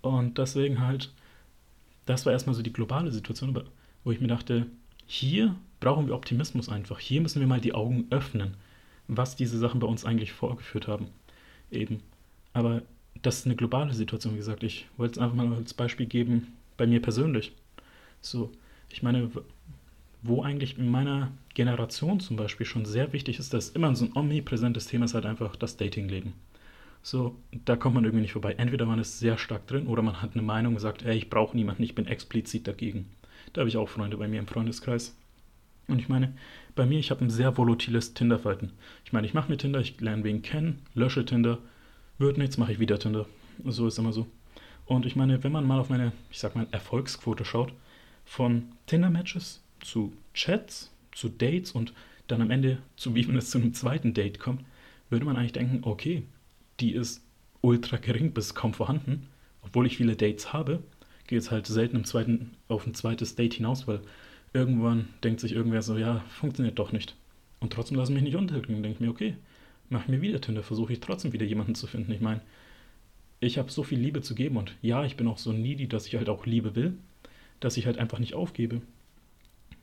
Und 0.00 0.38
deswegen 0.38 0.80
halt, 0.80 1.12
das 2.06 2.24
war 2.24 2.32
erstmal 2.32 2.54
so 2.54 2.62
die 2.62 2.72
globale 2.72 3.12
Situation, 3.12 3.58
wo 4.04 4.10
ich 4.10 4.20
mir 4.20 4.28
dachte, 4.28 4.66
hier 5.06 5.54
brauchen 5.80 6.06
wir 6.06 6.14
Optimismus 6.14 6.70
einfach, 6.70 6.98
hier 6.98 7.20
müssen 7.20 7.40
wir 7.40 7.46
mal 7.46 7.60
die 7.60 7.74
Augen 7.74 8.06
öffnen, 8.08 8.54
was 9.06 9.36
diese 9.36 9.58
Sachen 9.58 9.80
bei 9.80 9.86
uns 9.86 10.06
eigentlich 10.06 10.32
vorgeführt 10.32 10.88
haben 10.88 11.08
eben. 11.70 12.00
Aber 12.52 12.82
das 13.22 13.38
ist 13.38 13.46
eine 13.46 13.56
globale 13.56 13.94
Situation, 13.94 14.34
wie 14.34 14.38
gesagt. 14.38 14.62
Ich 14.62 14.86
wollte 14.96 15.12
es 15.12 15.18
einfach 15.18 15.36
mal 15.36 15.52
als 15.54 15.74
Beispiel 15.74 16.06
geben, 16.06 16.54
bei 16.76 16.86
mir 16.86 17.00
persönlich. 17.00 17.52
So, 18.20 18.50
ich 18.90 19.02
meine, 19.02 19.30
wo 20.22 20.42
eigentlich 20.42 20.78
in 20.78 20.90
meiner 20.90 21.32
Generation 21.54 22.20
zum 22.20 22.36
Beispiel 22.36 22.66
schon 22.66 22.84
sehr 22.84 23.12
wichtig 23.12 23.38
ist, 23.38 23.54
dass 23.54 23.70
immer 23.70 23.94
so 23.94 24.06
ein 24.06 24.16
omnipräsentes 24.16 24.86
Thema 24.86 25.04
ist 25.06 25.14
halt 25.14 25.26
einfach 25.26 25.56
das 25.56 25.76
Datingleben. 25.76 26.32
So, 27.02 27.36
da 27.64 27.76
kommt 27.76 27.94
man 27.94 28.04
irgendwie 28.04 28.22
nicht 28.22 28.32
vorbei. 28.32 28.54
Entweder 28.58 28.84
man 28.84 28.98
ist 28.98 29.20
sehr 29.20 29.38
stark 29.38 29.66
drin 29.66 29.86
oder 29.86 30.02
man 30.02 30.22
hat 30.22 30.32
eine 30.34 30.42
Meinung 30.42 30.74
und 30.74 30.80
sagt, 30.80 31.04
ey, 31.04 31.16
ich 31.16 31.30
brauche 31.30 31.56
niemanden, 31.56 31.84
ich 31.84 31.94
bin 31.94 32.06
explizit 32.06 32.66
dagegen. 32.66 33.06
Da 33.52 33.60
habe 33.60 33.68
ich 33.68 33.76
auch 33.76 33.88
Freunde 33.88 34.16
bei 34.16 34.26
mir 34.28 34.40
im 34.40 34.48
Freundeskreis. 34.48 35.16
Und 35.88 36.00
ich 36.00 36.08
meine, 36.08 36.34
bei 36.74 36.86
mir, 36.86 36.98
ich 36.98 37.10
habe 37.10 37.24
ein 37.24 37.30
sehr 37.30 37.56
volatiles 37.56 38.14
Tinder-Verhalten. 38.14 38.72
Ich 39.04 39.12
meine, 39.12 39.26
ich 39.26 39.34
mache 39.34 39.50
mir 39.50 39.56
Tinder, 39.56 39.80
ich 39.80 40.00
lerne 40.00 40.24
wen 40.24 40.42
kennen, 40.42 40.82
lösche 40.94 41.24
Tinder, 41.24 41.58
wird 42.18 42.38
nichts, 42.38 42.58
mache 42.58 42.72
ich 42.72 42.80
wieder 42.80 42.98
Tinder. 42.98 43.26
So 43.64 43.86
ist 43.86 43.98
immer 43.98 44.12
so. 44.12 44.26
Und 44.84 45.06
ich 45.06 45.16
meine, 45.16 45.42
wenn 45.42 45.52
man 45.52 45.66
mal 45.66 45.80
auf 45.80 45.88
meine, 45.88 46.12
ich 46.30 46.38
sag 46.38 46.54
mal, 46.54 46.66
Erfolgsquote 46.70 47.44
schaut, 47.44 47.72
von 48.24 48.64
Tinder-Matches 48.86 49.62
zu 49.80 50.12
Chats, 50.34 50.92
zu 51.12 51.28
Dates 51.28 51.72
und 51.72 51.92
dann 52.26 52.42
am 52.42 52.50
Ende, 52.50 52.78
zu 52.96 53.14
wie 53.14 53.24
man 53.24 53.36
es 53.36 53.50
zu 53.50 53.58
einem 53.58 53.74
zweiten 53.74 54.14
Date 54.14 54.38
kommt, 54.38 54.64
würde 55.10 55.24
man 55.24 55.36
eigentlich 55.36 55.52
denken, 55.52 55.80
okay, 55.82 56.24
die 56.80 56.92
ist 56.92 57.22
ultra 57.60 57.96
gering 57.96 58.32
bis 58.32 58.54
kaum 58.54 58.74
vorhanden. 58.74 59.28
Obwohl 59.62 59.86
ich 59.86 59.96
viele 59.96 60.16
Dates 60.16 60.52
habe, 60.52 60.82
geht 61.26 61.40
es 61.40 61.50
halt 61.50 61.66
selten 61.66 61.96
im 61.96 62.04
zweiten, 62.04 62.52
auf 62.68 62.86
ein 62.86 62.94
zweites 62.94 63.34
Date 63.34 63.54
hinaus, 63.54 63.88
weil 63.88 64.00
irgendwann 64.52 65.08
denkt 65.22 65.40
sich 65.40 65.52
irgendwer 65.52 65.82
so, 65.82 65.96
ja, 65.96 66.20
funktioniert 66.28 66.78
doch 66.78 66.92
nicht. 66.92 67.16
Und 67.60 67.72
trotzdem 67.72 67.96
lasse 67.96 68.12
ich 68.12 68.14
mich 68.14 68.24
nicht 68.24 68.36
unterkriegen. 68.36 68.82
Denke 68.82 69.02
mir, 69.02 69.10
okay, 69.10 69.36
mach 69.88 70.08
mir 70.08 70.20
wieder 70.20 70.40
Tinder, 70.40 70.62
versuche 70.62 70.92
ich 70.92 71.00
trotzdem 71.00 71.32
wieder 71.32 71.46
jemanden 71.46 71.74
zu 71.74 71.86
finden. 71.86 72.12
Ich 72.12 72.20
meine, 72.20 72.40
ich 73.40 73.58
habe 73.58 73.70
so 73.70 73.82
viel 73.82 73.98
Liebe 73.98 74.22
zu 74.22 74.34
geben 74.34 74.56
und 74.56 74.74
ja, 74.82 75.04
ich 75.04 75.16
bin 75.16 75.28
auch 75.28 75.38
so 75.38 75.52
needy, 75.52 75.88
dass 75.88 76.06
ich 76.06 76.16
halt 76.16 76.28
auch 76.28 76.46
Liebe 76.46 76.74
will, 76.74 76.96
dass 77.60 77.76
ich 77.76 77.86
halt 77.86 77.98
einfach 77.98 78.18
nicht 78.18 78.34
aufgebe. 78.34 78.80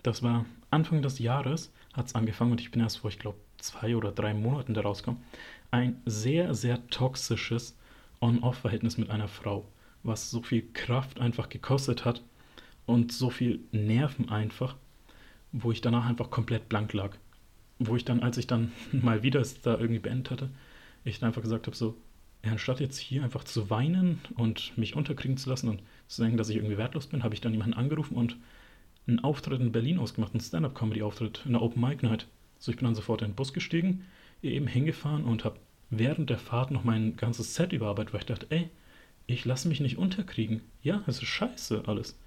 Das 0.02 0.23
war 0.23 0.45
Anfang 0.69 1.02
des 1.02 1.19
Jahres, 1.19 1.71
hat 1.93 2.08
es 2.08 2.15
angefangen 2.15 2.52
und 2.52 2.62
ich 2.62 2.71
bin 2.71 2.82
erst 2.82 2.97
vor, 2.97 3.10
ich 3.10 3.19
glaube, 3.19 3.38
zwei 3.58 3.95
oder 3.95 4.12
drei 4.12 4.34
Monaten 4.34 4.73
da 4.73 4.82
rausgekommen. 4.82 5.21
Ein 5.71 6.02
sehr, 6.06 6.54
sehr 6.54 6.86
toxisches 6.88 7.78
On-Off-Verhältnis 8.19 8.97
mit 8.97 9.10
einer 9.10 9.28
Frau, 9.28 9.65
was 10.04 10.30
so 10.30 10.41
viel 10.41 10.63
Kraft 10.73 11.19
einfach 11.19 11.49
gekostet 11.49 12.06
hat 12.06 12.21
und 12.86 13.12
so 13.12 13.30
viel 13.30 13.60
Nerven 13.72 14.30
einfach, 14.30 14.76
wo 15.52 15.72
ich 15.72 15.82
danach 15.82 16.06
einfach 16.06 16.30
komplett 16.30 16.69
blank 16.69 16.93
lag. 16.93 17.15
Wo 17.80 17.96
ich 17.96 18.06
dann, 18.06 18.22
als 18.22 18.38
ich 18.38 18.48
dann 18.48 18.72
mal 18.91 19.24
wieder 19.24 19.39
es 19.39 19.62
da 19.62 19.78
irgendwie 19.78 20.00
beendet 20.00 20.32
hatte, 20.32 20.50
ich 21.04 21.19
dann 21.19 21.28
einfach 21.28 21.41
gesagt 21.41 21.67
habe, 21.67 21.76
so, 21.76 21.96
anstatt 22.43 22.80
jetzt 22.80 22.98
hier 22.98 23.24
einfach 23.24 23.43
zu 23.43 23.69
weinen 23.69 24.19
und 24.36 24.78
mich 24.78 24.96
unterkriegen 24.96 25.38
zu 25.38 25.50
lassen 25.50 25.69
und 25.69 25.82
zu 26.08 26.22
denken, 26.22 26.38
dass 26.38 26.50
ich 26.50 26.58
irgendwie 26.58 26.78
wertlos 26.78 27.08
bin, 27.08 27.24
habe 27.24 27.34
ich 27.34 27.41
dann 27.41 27.54
jemanden 27.54 27.76
angerufen 27.76 28.15
und 28.15 28.38
einen 29.08 29.19
Auftritt 29.19 29.60
in 29.60 29.72
Berlin 29.72 30.00
ausgemacht, 30.00 30.34
einen 30.34 30.41
Stand-Up-Comedy-Auftritt 30.41 31.43
in 31.46 31.54
der 31.54 31.62
Open 31.62 31.82
Mic 31.82 32.04
Night. 32.04 32.28
So, 32.58 32.72
ich 32.72 32.78
bin 32.78 32.86
dann 32.86 32.96
sofort 32.96 33.22
in 33.22 33.30
den 33.30 33.36
Bus 33.36 33.54
gestiegen, 33.54 34.06
eben 34.41 34.67
hingefahren 34.67 35.26
und 35.26 35.43
habe 35.43 35.60
während 35.89 36.30
der 36.30 36.38
Fahrt 36.38 36.72
noch 36.72 36.84
mein 36.84 37.17
ganzes 37.17 37.56
Set 37.56 37.74
überarbeitet, 37.74 38.13
weil 38.13 38.22
ich 38.22 38.28
dachte, 38.28 38.48
ey, 38.50 38.69
ich 39.28 39.46
lasse 39.46 39.67
mich 39.67 39.80
nicht 39.80 39.98
unterkriegen. 39.98 40.62
Ja, 40.82 41.04
es 41.08 41.17
ist 41.17 41.28
scheiße 41.28 41.84
alles. 41.88 42.17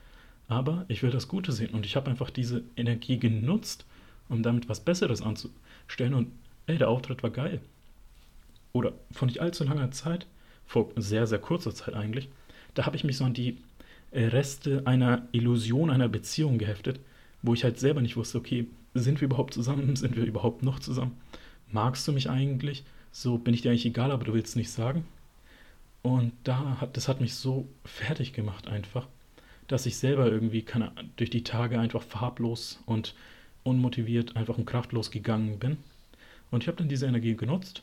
Aber 0.48 0.84
ich 0.88 1.02
will 1.02 1.10
das 1.10 1.28
Gute 1.28 1.52
sehen 1.52 1.74
und 1.74 1.86
ich 1.86 1.96
habe 1.96 2.10
einfach 2.10 2.30
diese 2.30 2.62
Energie 2.76 3.18
genutzt, 3.18 3.84
um 4.28 4.42
damit 4.42 4.68
was 4.68 4.80
Besseres 4.80 5.22
anzustellen 5.22 6.14
und 6.14 6.28
ey, 6.66 6.78
der 6.78 6.88
Auftritt 6.88 7.22
war 7.22 7.30
geil 7.30 7.60
oder 8.72 8.92
vor 9.10 9.26
nicht 9.26 9.40
allzu 9.40 9.64
langer 9.64 9.90
Zeit, 9.90 10.26
vor 10.66 10.90
sehr, 10.96 11.26
sehr 11.26 11.38
kurzer 11.38 11.74
Zeit 11.74 11.94
eigentlich, 11.94 12.28
da 12.74 12.86
habe 12.86 12.96
ich 12.96 13.04
mich 13.04 13.16
so 13.16 13.24
an 13.24 13.34
die 13.34 13.58
äh, 14.10 14.26
Reste 14.26 14.82
einer 14.84 15.26
Illusion 15.32 15.90
einer 15.90 16.08
Beziehung 16.08 16.58
geheftet, 16.58 17.00
wo 17.42 17.54
ich 17.54 17.64
halt 17.64 17.78
selber 17.78 18.02
nicht 18.02 18.16
wusste, 18.16 18.38
okay, 18.38 18.66
sind 18.94 19.20
wir 19.20 19.26
überhaupt 19.26 19.54
zusammen? 19.54 19.96
Sind 19.96 20.16
wir 20.16 20.24
überhaupt 20.24 20.62
noch 20.62 20.78
zusammen? 20.78 21.16
Magst 21.70 22.06
du 22.08 22.12
mich 22.12 22.30
eigentlich? 22.30 22.84
So 23.12 23.38
bin 23.38 23.54
ich 23.54 23.62
dir 23.62 23.70
eigentlich 23.70 23.86
egal, 23.86 24.10
aber 24.10 24.24
du 24.24 24.34
willst 24.34 24.56
nicht 24.56 24.70
sagen. 24.70 25.04
Und 26.02 26.32
da 26.44 26.80
hat, 26.80 26.96
das 26.96 27.08
hat 27.08 27.20
mich 27.20 27.34
so 27.34 27.66
fertig 27.84 28.32
gemacht 28.32 28.68
einfach, 28.68 29.08
dass 29.68 29.86
ich 29.86 29.96
selber 29.96 30.30
irgendwie 30.30 30.62
keine, 30.62 30.92
durch 31.16 31.30
die 31.30 31.44
Tage 31.44 31.78
einfach 31.78 32.02
farblos 32.02 32.82
und 32.86 33.14
unmotiviert, 33.64 34.36
einfach 34.36 34.58
und 34.58 34.66
kraftlos 34.66 35.10
gegangen 35.10 35.58
bin. 35.58 35.78
Und 36.50 36.62
ich 36.62 36.68
habe 36.68 36.78
dann 36.78 36.88
diese 36.88 37.06
Energie 37.06 37.34
genutzt 37.34 37.82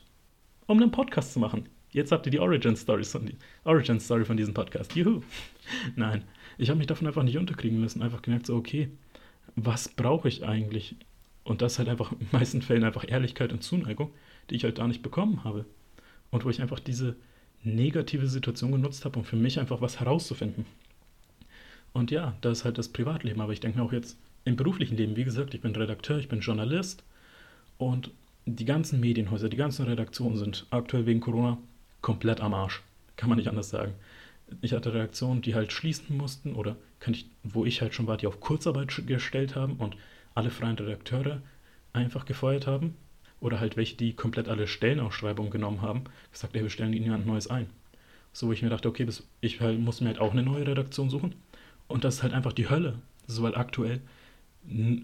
um 0.66 0.80
einen 0.80 0.90
Podcast 0.90 1.32
zu 1.32 1.38
machen. 1.38 1.66
Jetzt 1.92 2.10
habt 2.10 2.26
ihr 2.26 2.32
die 2.32 2.40
Origin 2.40 2.76
Story 2.76 3.04
von, 3.04 3.26
die 3.26 3.36
Origin 3.64 4.00
Story 4.00 4.24
von 4.24 4.36
diesem 4.36 4.54
Podcast. 4.54 4.94
Juhu. 4.96 5.22
Nein, 5.96 6.24
ich 6.58 6.70
habe 6.70 6.78
mich 6.78 6.86
davon 6.86 7.06
einfach 7.06 7.22
nicht 7.22 7.38
unterkriegen 7.38 7.80
lassen. 7.80 8.02
Einfach 8.02 8.22
gemerkt, 8.22 8.46
so, 8.46 8.56
okay, 8.56 8.88
was 9.54 9.88
brauche 9.88 10.28
ich 10.28 10.44
eigentlich? 10.44 10.96
Und 11.44 11.62
das 11.62 11.78
halt 11.78 11.88
einfach 11.88 12.12
in 12.12 12.18
den 12.18 12.28
meisten 12.32 12.62
Fällen 12.62 12.84
einfach 12.84 13.04
Ehrlichkeit 13.06 13.52
und 13.52 13.62
Zuneigung, 13.62 14.10
die 14.50 14.56
ich 14.56 14.64
halt 14.64 14.78
da 14.78 14.88
nicht 14.88 15.02
bekommen 15.02 15.44
habe. 15.44 15.66
Und 16.30 16.44
wo 16.44 16.50
ich 16.50 16.60
einfach 16.60 16.80
diese 16.80 17.16
negative 17.62 18.26
Situation 18.26 18.72
genutzt 18.72 19.04
habe, 19.04 19.18
um 19.18 19.24
für 19.24 19.36
mich 19.36 19.60
einfach 19.60 19.80
was 19.80 20.00
herauszufinden. 20.00 20.66
Und 21.94 22.10
ja, 22.10 22.34
das 22.42 22.58
ist 22.58 22.64
halt 22.66 22.76
das 22.76 22.88
Privatleben. 22.88 23.40
Aber 23.40 23.52
ich 23.52 23.60
denke 23.60 23.78
mir 23.78 23.84
auch 23.84 23.92
jetzt 23.92 24.18
im 24.44 24.56
beruflichen 24.56 24.96
Leben, 24.96 25.16
wie 25.16 25.24
gesagt, 25.24 25.54
ich 25.54 25.62
bin 25.62 25.74
Redakteur, 25.74 26.18
ich 26.18 26.28
bin 26.28 26.40
Journalist. 26.40 27.02
Und 27.78 28.10
die 28.44 28.66
ganzen 28.66 29.00
Medienhäuser, 29.00 29.48
die 29.48 29.56
ganzen 29.56 29.86
Redaktionen 29.86 30.36
sind 30.36 30.66
aktuell 30.70 31.06
wegen 31.06 31.20
Corona 31.20 31.56
komplett 32.02 32.40
am 32.40 32.52
Arsch. 32.52 32.82
Kann 33.16 33.28
man 33.28 33.38
nicht 33.38 33.48
anders 33.48 33.70
sagen. 33.70 33.94
Ich 34.60 34.72
hatte 34.72 34.92
Redaktionen, 34.92 35.40
die 35.40 35.54
halt 35.54 35.72
schließen 35.72 36.16
mussten 36.16 36.54
oder 36.54 36.76
ich, 37.06 37.26
wo 37.42 37.64
ich 37.64 37.80
halt 37.80 37.94
schon 37.94 38.06
war, 38.06 38.16
die 38.16 38.26
auf 38.26 38.40
Kurzarbeit 38.40 38.92
gestellt 39.06 39.56
haben 39.56 39.76
und 39.76 39.96
alle 40.34 40.50
freien 40.50 40.76
Redakteure 40.76 41.40
einfach 41.92 42.26
gefeuert 42.26 42.66
haben. 42.66 42.96
Oder 43.40 43.60
halt 43.60 43.76
welche, 43.76 43.96
die 43.96 44.14
komplett 44.14 44.48
alle 44.48 44.66
Stellenausschreibungen 44.66 45.50
genommen 45.50 45.82
haben, 45.82 46.04
gesagt, 46.32 46.56
ey, 46.56 46.62
wir 46.62 46.70
stellen 46.70 46.92
ihnen 46.92 47.12
ein 47.12 47.26
neues 47.26 47.48
ein. 47.48 47.68
So, 48.32 48.48
wo 48.48 48.52
ich 48.52 48.62
mir 48.62 48.70
dachte, 48.70 48.88
okay, 48.88 49.06
ich 49.40 49.60
halt, 49.60 49.78
muss 49.78 50.00
mir 50.00 50.08
halt 50.08 50.18
auch 50.18 50.32
eine 50.32 50.42
neue 50.42 50.66
Redaktion 50.66 51.08
suchen. 51.10 51.34
Und 51.88 52.04
das 52.04 52.16
ist 52.16 52.22
halt 52.22 52.32
einfach 52.32 52.52
die 52.52 52.68
Hölle. 52.68 52.98
So, 53.26 53.42
weil 53.42 53.54
aktuell 53.54 54.00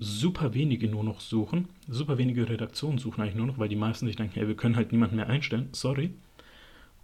super 0.01 0.55
wenige 0.55 0.89
nur 0.89 1.05
noch 1.05 1.21
suchen, 1.21 1.69
super 1.87 2.17
wenige 2.19 2.49
Redaktionen 2.49 2.99
suchen 2.99 3.21
eigentlich 3.21 3.35
nur 3.35 3.47
noch, 3.47 3.59
weil 3.59 3.69
die 3.69 3.77
meisten 3.77 4.07
sich 4.07 4.17
denken, 4.17 4.35
hey, 4.35 4.49
wir 4.49 4.57
können 4.57 4.77
halt 4.77 4.91
niemanden 4.93 5.17
mehr 5.17 5.29
einstellen, 5.29 5.69
sorry. 5.73 6.15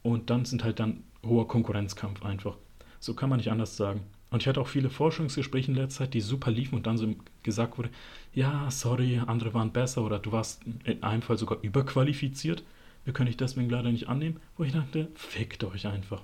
Und 0.03 0.31
dann 0.31 0.45
sind 0.45 0.65
halt 0.65 0.81
dann 0.81 1.03
hoher 1.25 1.49
Konkurrenzkampf 1.49 2.25
einfach. 2.25 2.57
So 2.99 3.15
kann 3.15 3.29
man 3.29 3.39
nicht 3.39 3.51
anders 3.51 3.77
sagen. 3.77 4.01
Und 4.31 4.43
ich 4.43 4.49
hatte 4.49 4.61
auch 4.61 4.69
viele 4.69 4.91
Forschungsgespräche 4.91 5.71
in 5.71 5.77
letzter 5.77 6.05
Zeit, 6.05 6.15
die 6.15 6.21
super 6.21 6.51
liefen 6.51 6.77
und 6.77 6.87
dann 6.87 6.97
so 6.97 7.15
gesagt 7.43 7.79
wurde, 7.79 7.91
ja, 8.35 8.71
sorry, 8.71 9.21
andere 9.27 9.55
waren 9.55 9.73
besser 9.73 10.03
oder 10.03 10.19
du 10.19 10.33
warst 10.33 10.62
in 10.85 11.03
einem 11.03 11.23
Fall 11.23 11.39
sogar 11.39 11.59
überqualifiziert. 11.62 12.65
Wir 13.05 13.12
können 13.12 13.29
dich 13.29 13.37
deswegen 13.37 13.71
leider 13.71 13.93
nicht 13.93 14.09
annehmen. 14.09 14.41
Wo 14.57 14.65
ich 14.65 14.73
dachte, 14.73 15.09
fickt 15.15 15.62
euch 15.65 15.87
einfach. 15.87 16.23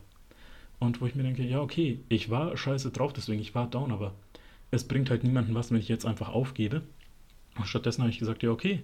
Und 0.82 1.00
wo 1.00 1.06
ich 1.06 1.14
mir 1.14 1.22
denke, 1.22 1.44
ja, 1.44 1.60
okay, 1.60 2.00
ich 2.08 2.28
war 2.28 2.56
scheiße 2.56 2.90
drauf, 2.90 3.12
deswegen 3.12 3.40
ich 3.40 3.54
war 3.54 3.70
down, 3.70 3.92
aber 3.92 4.14
es 4.72 4.82
bringt 4.82 5.10
halt 5.10 5.22
niemandem 5.22 5.54
was, 5.54 5.70
wenn 5.70 5.78
ich 5.78 5.86
jetzt 5.86 6.04
einfach 6.04 6.30
aufgebe. 6.30 6.82
Und 7.56 7.68
stattdessen 7.68 8.02
habe 8.02 8.10
ich 8.10 8.18
gesagt, 8.18 8.42
ja, 8.42 8.50
okay, 8.50 8.82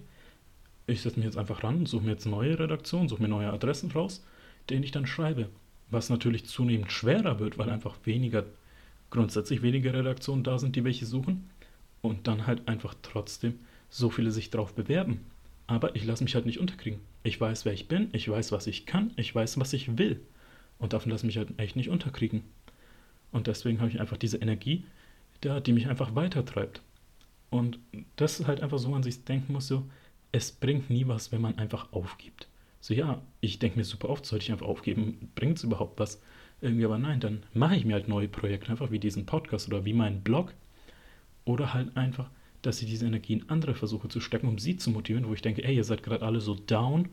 ich 0.87 1.01
setze 1.01 1.17
mich 1.17 1.25
jetzt 1.25 1.37
einfach 1.37 1.61
ran, 1.61 1.85
suche 1.85 2.05
mir 2.05 2.11
jetzt 2.11 2.25
neue 2.25 2.57
Redaktionen, 2.57 3.09
suche 3.09 3.21
mir 3.21 3.27
neue 3.27 3.51
Adressen 3.51 3.91
raus, 3.91 4.23
denen 4.69 4.83
ich 4.83 4.91
dann 4.91 5.07
schreibe. 5.07 5.49
Was 5.89 6.09
natürlich 6.09 6.45
zunehmend 6.45 6.89
schwerer 6.89 7.37
wird, 7.37 7.57
weil 7.57 7.69
einfach 7.69 7.97
weniger, 8.05 8.45
grundsätzlich 9.09 9.61
weniger 9.61 9.93
Redaktionen 9.93 10.45
da 10.45 10.57
sind, 10.57 10.77
die 10.77 10.85
welche 10.85 11.05
suchen. 11.05 11.49
Und 12.01 12.27
dann 12.27 12.47
halt 12.47 12.69
einfach 12.69 12.95
trotzdem 13.01 13.59
so 13.89 14.09
viele 14.09 14.31
sich 14.31 14.51
drauf 14.51 14.73
bewerben. 14.73 15.19
Aber 15.67 15.97
ich 15.97 16.05
lasse 16.05 16.23
mich 16.23 16.35
halt 16.35 16.45
nicht 16.45 16.59
unterkriegen. 16.59 17.01
Ich 17.23 17.41
weiß, 17.41 17.65
wer 17.65 17.73
ich 17.73 17.89
bin, 17.89 18.07
ich 18.13 18.29
weiß, 18.29 18.53
was 18.53 18.67
ich 18.67 18.85
kann, 18.85 19.11
ich 19.17 19.35
weiß, 19.35 19.59
was 19.59 19.73
ich 19.73 19.97
will. 19.97 20.21
Und 20.79 20.93
davon 20.93 21.11
lasse 21.11 21.25
ich 21.27 21.35
mich 21.35 21.37
halt 21.37 21.59
echt 21.59 21.75
nicht 21.75 21.89
unterkriegen. 21.89 22.43
Und 23.31 23.47
deswegen 23.47 23.79
habe 23.79 23.89
ich 23.91 23.99
einfach 23.99 24.17
diese 24.17 24.37
Energie, 24.37 24.85
da, 25.41 25.59
die 25.59 25.73
mich 25.73 25.87
einfach 25.87 26.15
weitertreibt. 26.15 26.81
Und 27.49 27.79
das 28.15 28.39
ist 28.39 28.47
halt 28.47 28.61
einfach 28.61 28.79
so, 28.79 28.89
man 28.89 29.03
sich 29.03 29.23
denken 29.25 29.53
muss, 29.53 29.67
so, 29.67 29.85
es 30.31 30.51
bringt 30.51 30.89
nie 30.89 31.07
was, 31.07 31.31
wenn 31.31 31.41
man 31.41 31.57
einfach 31.57 31.91
aufgibt. 31.91 32.47
So, 32.81 32.93
ja, 32.93 33.21
ich 33.41 33.59
denke 33.59 33.77
mir 33.77 33.83
super 33.83 34.09
oft, 34.09 34.25
sollte 34.25 34.43
ich 34.43 34.51
einfach 34.51 34.67
aufgeben, 34.67 35.31
bringt 35.35 35.57
es 35.57 35.63
überhaupt 35.63 35.99
was? 35.99 36.21
Irgendwie, 36.61 36.85
aber 36.85 36.97
nein, 36.97 37.19
dann 37.19 37.43
mache 37.53 37.75
ich 37.75 37.85
mir 37.85 37.93
halt 37.93 38.07
neue 38.07 38.27
Projekte, 38.27 38.69
einfach 38.69 38.91
wie 38.91 38.99
diesen 38.99 39.25
Podcast 39.25 39.67
oder 39.67 39.85
wie 39.85 39.93
meinen 39.93 40.21
Blog. 40.21 40.53
Oder 41.45 41.73
halt 41.73 41.95
einfach, 41.97 42.29
dass 42.61 42.81
ich 42.81 42.89
diese 42.89 43.05
Energie 43.05 43.33
in 43.33 43.49
andere 43.49 43.73
versuche 43.73 44.09
zu 44.09 44.19
stecken, 44.19 44.47
um 44.47 44.59
sie 44.59 44.77
zu 44.77 44.91
motivieren, 44.91 45.27
wo 45.27 45.33
ich 45.33 45.41
denke, 45.41 45.63
ey, 45.63 45.75
ihr 45.75 45.83
seid 45.83 46.03
gerade 46.03 46.25
alle 46.25 46.41
so 46.41 46.55
down, 46.55 47.09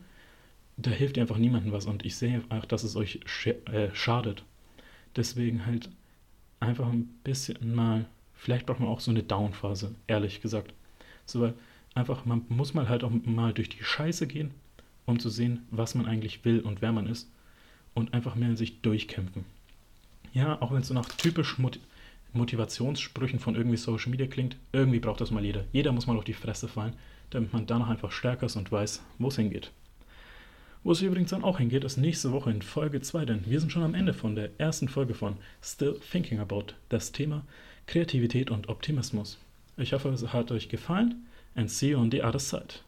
da 0.77 0.91
hilft 0.91 1.17
ihr 1.17 1.23
einfach 1.23 1.37
niemandem 1.37 1.71
was 1.71 1.85
und 1.85 2.05
ich 2.05 2.15
sehe 2.15 2.43
einfach, 2.49 2.65
dass 2.65 2.83
es 2.83 2.95
euch 2.95 3.19
sch 3.25 3.47
äh, 3.47 3.93
schadet. 3.93 4.43
Deswegen 5.15 5.65
halt 5.65 5.89
einfach 6.59 6.87
ein 6.87 7.09
bisschen 7.23 7.75
mal 7.75 8.05
Vielleicht 8.37 8.67
braucht 8.67 8.79
man 8.79 8.89
auch 8.89 8.99
so 8.99 9.11
eine 9.11 9.23
Down-Phase, 9.23 9.95
ehrlich 10.05 10.41
gesagt. 10.41 10.73
So, 11.25 11.41
weil 11.41 11.53
einfach, 11.95 12.25
man 12.25 12.45
muss 12.49 12.73
mal 12.73 12.87
halt 12.87 13.03
auch 13.03 13.11
mal 13.25 13.51
durch 13.51 13.67
die 13.67 13.83
Scheiße 13.83 14.27
gehen, 14.27 14.51
um 15.05 15.19
zu 15.19 15.29
sehen, 15.29 15.65
was 15.71 15.95
man 15.95 16.05
eigentlich 16.05 16.45
will 16.45 16.61
und 16.61 16.81
wer 16.81 16.91
man 16.91 17.07
ist. 17.07 17.29
Und 17.93 18.13
einfach 18.13 18.35
mehr 18.35 18.49
in 18.49 18.57
sich 18.57 18.81
durchkämpfen. 18.81 19.43
Ja, 20.33 20.61
auch 20.61 20.71
wenn 20.71 20.81
es 20.81 20.87
so 20.87 20.93
nach 20.93 21.09
typisch 21.09 21.57
Mot 21.57 21.79
Motivationssprüchen 22.33 23.39
von 23.39 23.55
irgendwie 23.55 23.77
Social 23.77 24.11
Media 24.11 24.27
klingt, 24.27 24.57
irgendwie 24.71 24.99
braucht 24.99 25.21
das 25.21 25.31
mal 25.31 25.43
jeder. 25.43 25.63
Jeder 25.71 25.91
muss 25.91 26.05
mal 26.05 26.17
auf 26.17 26.25
die 26.25 26.33
Fresse 26.33 26.67
fallen, 26.67 26.93
damit 27.31 27.51
man 27.53 27.65
danach 27.65 27.87
einfach 27.87 28.11
stärker 28.11 28.45
ist 28.45 28.57
und 28.57 28.71
weiß, 28.71 29.01
wo 29.17 29.29
es 29.29 29.37
hingeht. 29.37 29.71
Wo 30.87 30.93
es 30.93 31.01
übrigens 31.01 31.31
dann 31.31 31.43
auch 31.43 31.57
hingeht, 31.57 31.83
ist 31.83 31.97
nächste 31.97 32.31
Woche 32.31 32.49
in 32.49 32.61
Folge 32.61 33.01
2, 33.01 33.25
denn 33.25 33.45
wir 33.45 33.59
sind 33.59 33.73
schon 33.73 33.83
am 33.83 33.93
Ende 33.93 34.13
von 34.13 34.35
der 34.35 34.57
ersten 34.57 34.87
Folge 34.87 35.13
von 35.13 35.35
Still 35.61 35.99
Thinking 36.13 36.39
About 36.39 36.67
das 36.87 37.11
Thema 37.11 37.43
Kreativität 37.87 38.49
und 38.49 38.69
Optimismus. 38.69 39.37
Ich 39.75 39.91
hoffe, 39.91 40.07
es 40.07 40.31
hat 40.31 40.49
euch 40.49 40.69
gefallen 40.69 41.27
and 41.55 41.69
see 41.69 41.89
you 41.89 41.99
on 41.99 42.09
the 42.09 42.23
other 42.23 42.39
side. 42.39 42.79